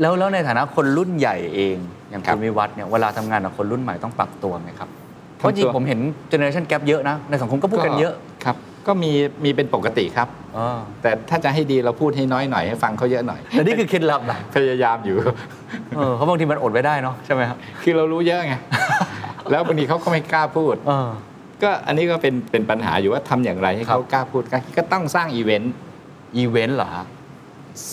[0.00, 1.76] แล้วแล้วในฐานะคนรุ่นใหญ่เอง
[2.10, 4.88] อย่างคุณวิวัฒน์ครับเนี่ยเวลาทำงานกับคนรุ่นใหม่ต้องปรับตัวไหมครับ
[5.38, 9.12] ปรับราะจริงวผมเห็น generation gap เยอะนะ ในสังคมก็พูดกันเยอะครับก็มี
[9.44, 15.16] มีเป็นปกติครับอ่าแต่ถ้าจะให้ดีเราพูดให้น้อยหน่อยให้ฟังเขาเยอะหน่อยแต่นี่คือเคล็ดลับนะพยายามอยู่
[15.96, 18.54] เออเพราะบางทีมันอดไม่ได้เนาะใช่ไหมครับคือเรารู้เยอะไง
[19.50, 21.08] แล้วบางทีเขาก็ไม่กล้าพูดเออ
[21.62, 27.06] ก็อันนี้ก็เป็นเป็นปัญหาอยู่ว่าทำอย่างไรให้เขาครับกล้าพูดกล้าก็ต้องสร้าง event event เหรอฮะ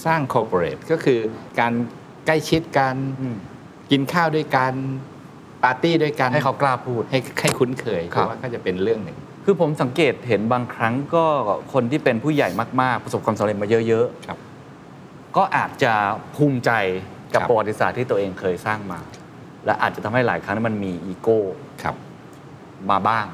[0.05, 1.19] สร้าง corporate ก็คือ
[1.59, 1.73] การ
[2.25, 3.35] ใกล้ชิดกันอืม
[3.91, 4.73] กินข้าวด้วยกัน
[5.63, 11.25] ปาร์ตี้ด้วยกันให้เขากล้าพูดให้ให้คุ้นเคยครับเพราะว่าก็จะเป็นเรื่องหนึ่งคือผมสังเกตเห็นบางครั้งก็
[11.73, 12.49] คนที่เป็นผู้ใหญ่
[12.81, 15.93] มาก ๆ ประสบความสำเร็จมาเยอะครับๆก็อาจจะ
[16.35, 16.71] ภูมิใจ
[17.33, 18.99] กับครับประวัติศาสตร์ที่ตัวเองเคยสร้างมา
[19.65, 21.39] และอาจจะทำให้หลายครั้งมันมีอีโก้
[21.83, 21.95] ครับ
[22.91, 23.25] มาบ้าง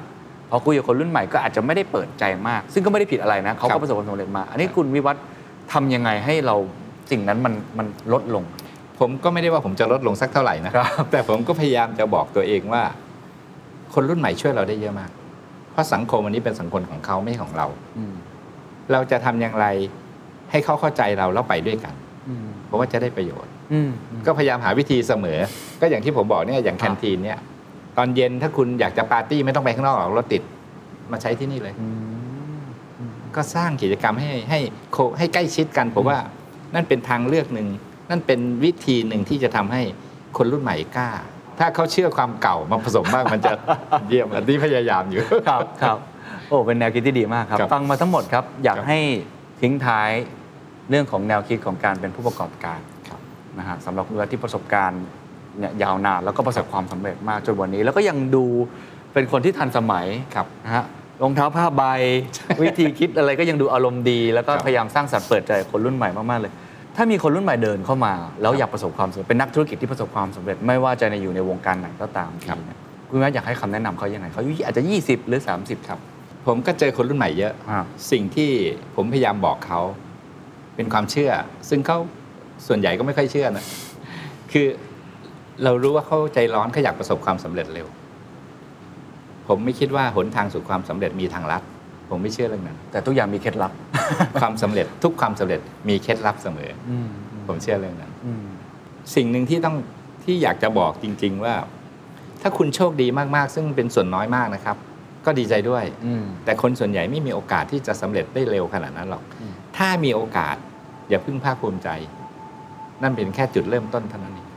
[0.50, 5.24] พอคุยกับคนรุ่นใหม่ก็อาจจะไม่ได้เปิดใจมาก ซึ่งก็ไม่ได้ผิดอะไรนะเขาครัก็บประสบความสำเร็จมา อันนี้คุณวิวัฒน์
[5.74, 6.56] ทำยังไงให้เรา
[7.12, 8.44] สิ่งนั้นมันมันลดลง
[9.00, 12.84] ผมก็ไม่ได้ว่าผมจะลดลงสักเท่าไหร่นะครับแต่ผมก็พยายามจะบอกตัวเองว่า
[13.94, 15.12] คนรุ่นใหม่ช่วยเราได้เยอะมาก
[15.72, 18.14] เพราะสังคมวันนี้เป็นสังคมของเขาไม่ใช่ของเราอืม
[18.92, 19.66] เราจะทำอย่างไร
[20.52, 21.94] ให้เขาเข้าใจเราแล้วไปด้วยกัน
[22.30, 23.90] อืมเพราะว่าจะได้ประโยชน์อืม
[24.26, 25.40] ก็พยายามหาวิธีเสมอ
[25.82, 27.40] ก็อย่างที่ผมบอกเนี่ยอย่างครัแคบนทีนเนี่ย
[27.98, 30.42] ตอนเย็นถ้าคุณอยากจะปาร์ตี้ไม่ต้องไปข้างนอกหรอกรถติด
[31.12, 34.60] มาใช้ที่นี่เลยอืมก็สร้างกิจกรรมให้ให้
[34.94, 36.18] โคให้ใกล้ชิดกันผมว่า
[36.76, 37.68] นั่นเป็นทางเลือกหนึ่ง
[38.10, 39.82] นั่นเป็นวิธีหนึ่งที่จะทำให้
[40.38, 41.10] คนรุ่นใหม่กล้า
[41.60, 43.54] ถ้าเขาเชื่อความเก่ามาผสมบ้างมันจะ
[44.08, 45.98] เยี่ยมอันนี้พยายามอยู่ครับครับ
[46.48, 49.00] โอ้เป็นแนวคิดที่ดีมากครับครับฟังมาทั้งหมดครับ อยากครับให้
[49.62, 50.10] ทิ้งท้าย
[50.90, 52.80] เรื่องของแนวคิดของการเป็นผู้ประกอบการ
[53.10, 53.20] ครับ
[53.58, 55.04] นะฮะสำหรับคุณวิวัฒน์ที่ประสบการณ์
[55.60, 58.46] เนี่ยยาวนานแล้วก็ประสบความสำเร็จมากจนวันนี้ แล้วก็ยังดู
[59.14, 60.06] เป็นคนที่ทันสมัย
[60.36, 60.86] ครับนะฮะ
[61.24, 61.84] รองเท้าผ้าใบ
[62.64, 66.54] วิธีคิดอะไรก็ยังดูอารมณ์ดี แล้วก็ครับพยายามสร้างสรรค์เปิดใจคนรุ่นใหม่มาก ๆ เลย
[66.96, 72.78] ถ้ามีคนรุ่นใหม่เดินเข้ามา แล้วอยากประสบความสำเร็จเป็นนักธุรกิจที่ประสบความสำเร็จไม่ว่าจะในอยู่ในวงการไหนก็ตามทีเนี่ย
[73.10, 76.00] คุณแม่อยากให้คำแนะนำเขายังไงเขาอายุอาจจะ 20 หรือ 30 ครับ
[76.48, 77.80] ผมก็เจอคนรุ่นใหม่เยอะอ่า
[78.12, 78.50] สิ่งที่
[78.96, 79.82] ผมพยายามบอกเขา
[80.76, 81.32] เป็นความเชื่อ
[81.70, 81.98] ซึ่งเขา
[82.68, 83.66] ส่วนใหญ่ก็ไม่ค่อยเชื่อนะ
[84.52, 84.68] คือ
[85.64, 87.88] เรารู้ว่าเขาใจร้อนเขาอยากประสบความสำเร็จเร็ว
[89.48, 91.62] ผมไม่คิดว่าหนทางสู่ความสำเร็จมีทางลัด
[92.10, 93.72] ผมไม่เชื่อเรื่องนั้น แต่ทุกอย่างมีเคล็ดลับ
[94.40, 97.10] ความสำเร็จทุกความสำเร็จมีเคล็ดลับเสมออืม
[97.48, 98.46] ผมเชื่อเรื่องนั้นอืม
[99.16, 99.76] สิ่งหนึ่งที่ต้อง
[100.24, 101.56] ที่อยากจะบอกจริง ๆ ว่า
[102.42, 104.78] ถ้าคุณโชคดีมากๆ ซึ่งเป็นส่วนน้อยมากนะครับ
[105.26, 110.56] ก็ดีใจด้วยอืมแต่คนส่วนใหญ่ไม่มีโอกาสที่จะสำเร็จได้เร็วขนาดนั้นหรอกอืมถ้ามีโอกาส
[111.10, 111.90] อย่าเพึ่งภาคภูมิใจ
[113.02, 114.48] นั่นเป็นแค่จุดเริ่มต้นเท่านั้นเอง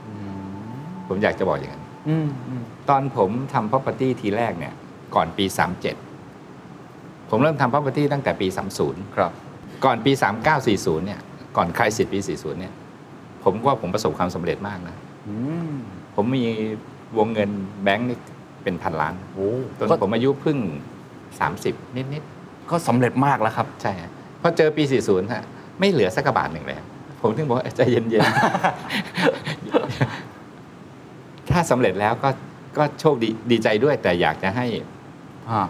[1.11, 4.73] ผมอยากจะบอกอย่างนั้นอืมอืมตอนผมทำ property ทีแรกเนี่ย
[5.15, 5.45] ก่อนปี
[6.37, 8.47] 37 ผมเริ่มทำ property ตั้งแต่ปี
[8.81, 9.31] 30 ครับ
[9.85, 10.11] ก่อนปี
[10.59, 11.19] 3940 เนี่ย
[11.57, 12.73] ก่อนคลายสิทธิ์ปี 40 เนี่ย
[13.43, 14.95] ผมว่าผมประสบความสำเร็จมากนะ
[15.27, 15.35] อื
[15.71, 15.73] ม
[16.15, 16.45] ผมมี
[17.17, 17.49] วงเงิน
[17.83, 18.17] แบงค์นี่
[18.63, 20.57] เป็นพันล้านโอ้ตอนก็ผมอายุเพิ่ง
[21.27, 22.23] 30 นิด
[22.69, 25.43] ก็สำเร็จมากแล้วครับๆใช่ฮะพอเจอปี 40 ฮะ
[25.79, 26.77] ไม่เหลือสักกระบาทหนึ่งเลย
[27.21, 28.31] ผมถึงบอกว่าใจเย็นๆ
[31.49, 32.29] ถ้าสำเร็จแล้วก็
[32.77, 34.65] ก็โชคดีดีใจด้วย แต่อยากจะให้
[35.49, 35.61] อ่า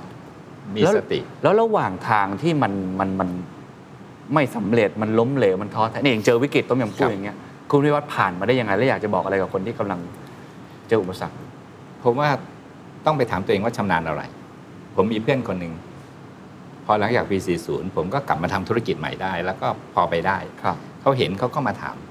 [0.73, 3.29] มีแล้วสติ แล้วระหว่างทางที่มันมันมัน
[4.33, 7.37] ไม่สำเร็จมันล้มเหลวมันท้อแท้นี่เองเจอวิกฤตต้มยำกุ้ครังบอย่างเงี้ย
[7.71, 9.99] คุณวิวัฒน์ผ่านมาได้ยังไงและอยากจะบอกอะไรกับคนที่กำลัง
[10.87, 11.37] เจออุปสรรค
[12.03, 12.29] ผมว่า
[13.05, 14.21] ต้องไปถามตัวเองว่าชำนาญอะไร
[14.95, 15.73] ผมมีเพื่อนคนหนึ่ง
[16.85, 22.10] พอหลังจากปี40ผมก็กลับมาทำธุรกิจใหม่ได้ แล้วก็พอไปได้ครับเขาเห็นเขาก็มาถามเฮ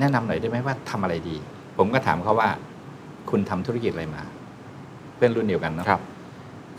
[0.00, 1.36] แนะนำหน่อยได้ไหมว่าทำอะไรดี
[1.76, 2.50] ผมก็ถามเขาว่า
[3.30, 4.22] คุณทำธุรกิจอะไรมา
[5.14, 6.00] เพื่อนรุ่นเดียวกันเนาะครับ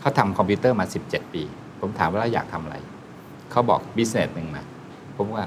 [0.00, 1.42] เขาทำคอมพิวเตอร์มา 17 ปี
[1.80, 2.76] ผมถามว่าเราอยากทำอะไร
[3.50, 4.62] เขาบอก business หนึ่งมา
[5.16, 5.44] ผมว่า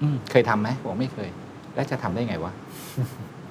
[0.00, 1.28] อืมเคยทำไหมบอกไม่เคย
[1.74, 2.52] แล้วจะทำได้ไงวะ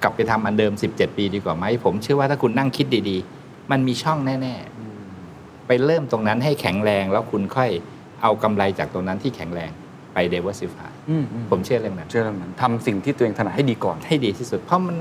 [0.02, 7.70] กลับไปทำอันเดิม 17 ปีดีกว่าไหม ผมเชื่อว่าถ้าคุณนั่งคิดดีๆ มันมีช่องแน่ๆ ไปเริ่มตรงนั้นให้แข็งแรงแล้วคุณค่อย
[8.22, 9.70] เอากำไรจากตรงนั้นที่แข็งแรง
[10.14, 14.96] ไป diversify อืมอืมผมเชื่อเรื่องนั้นเชื่อเรื่องนั้นทำสิ่งที่ตัวเองถนัดให้ดีก่อน ให้ดีที่สุด เพราะมัน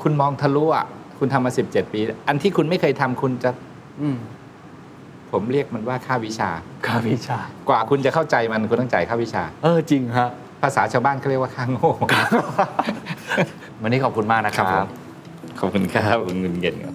[0.00, 0.86] คุณมองทะลุอะ
[1.18, 3.50] คุณทำมา 17 ปี อันที่คุณไม่เคยทำคุณจะ
[4.00, 4.16] อืม
[5.32, 6.50] ผมเรียกมันว่าค่าวิชา
[6.86, 7.38] ค่าวิชา
[7.68, 10.28] กว่าคุณจะเข้าใจมันคุณต้องจ่ายค่าวิชา เออจริงฮะ
[10.62, 11.90] ภาษาชาวบ้านเขาเรียกว่าค่าโง่
[13.82, 14.88] วันนี้ขอบคุณมากนะคครับผม
[15.60, 16.94] ขอบคุณครับคุณเงินเย็นครับ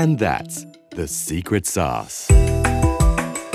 [0.00, 0.56] And that's
[0.98, 2.41] the secret sauce.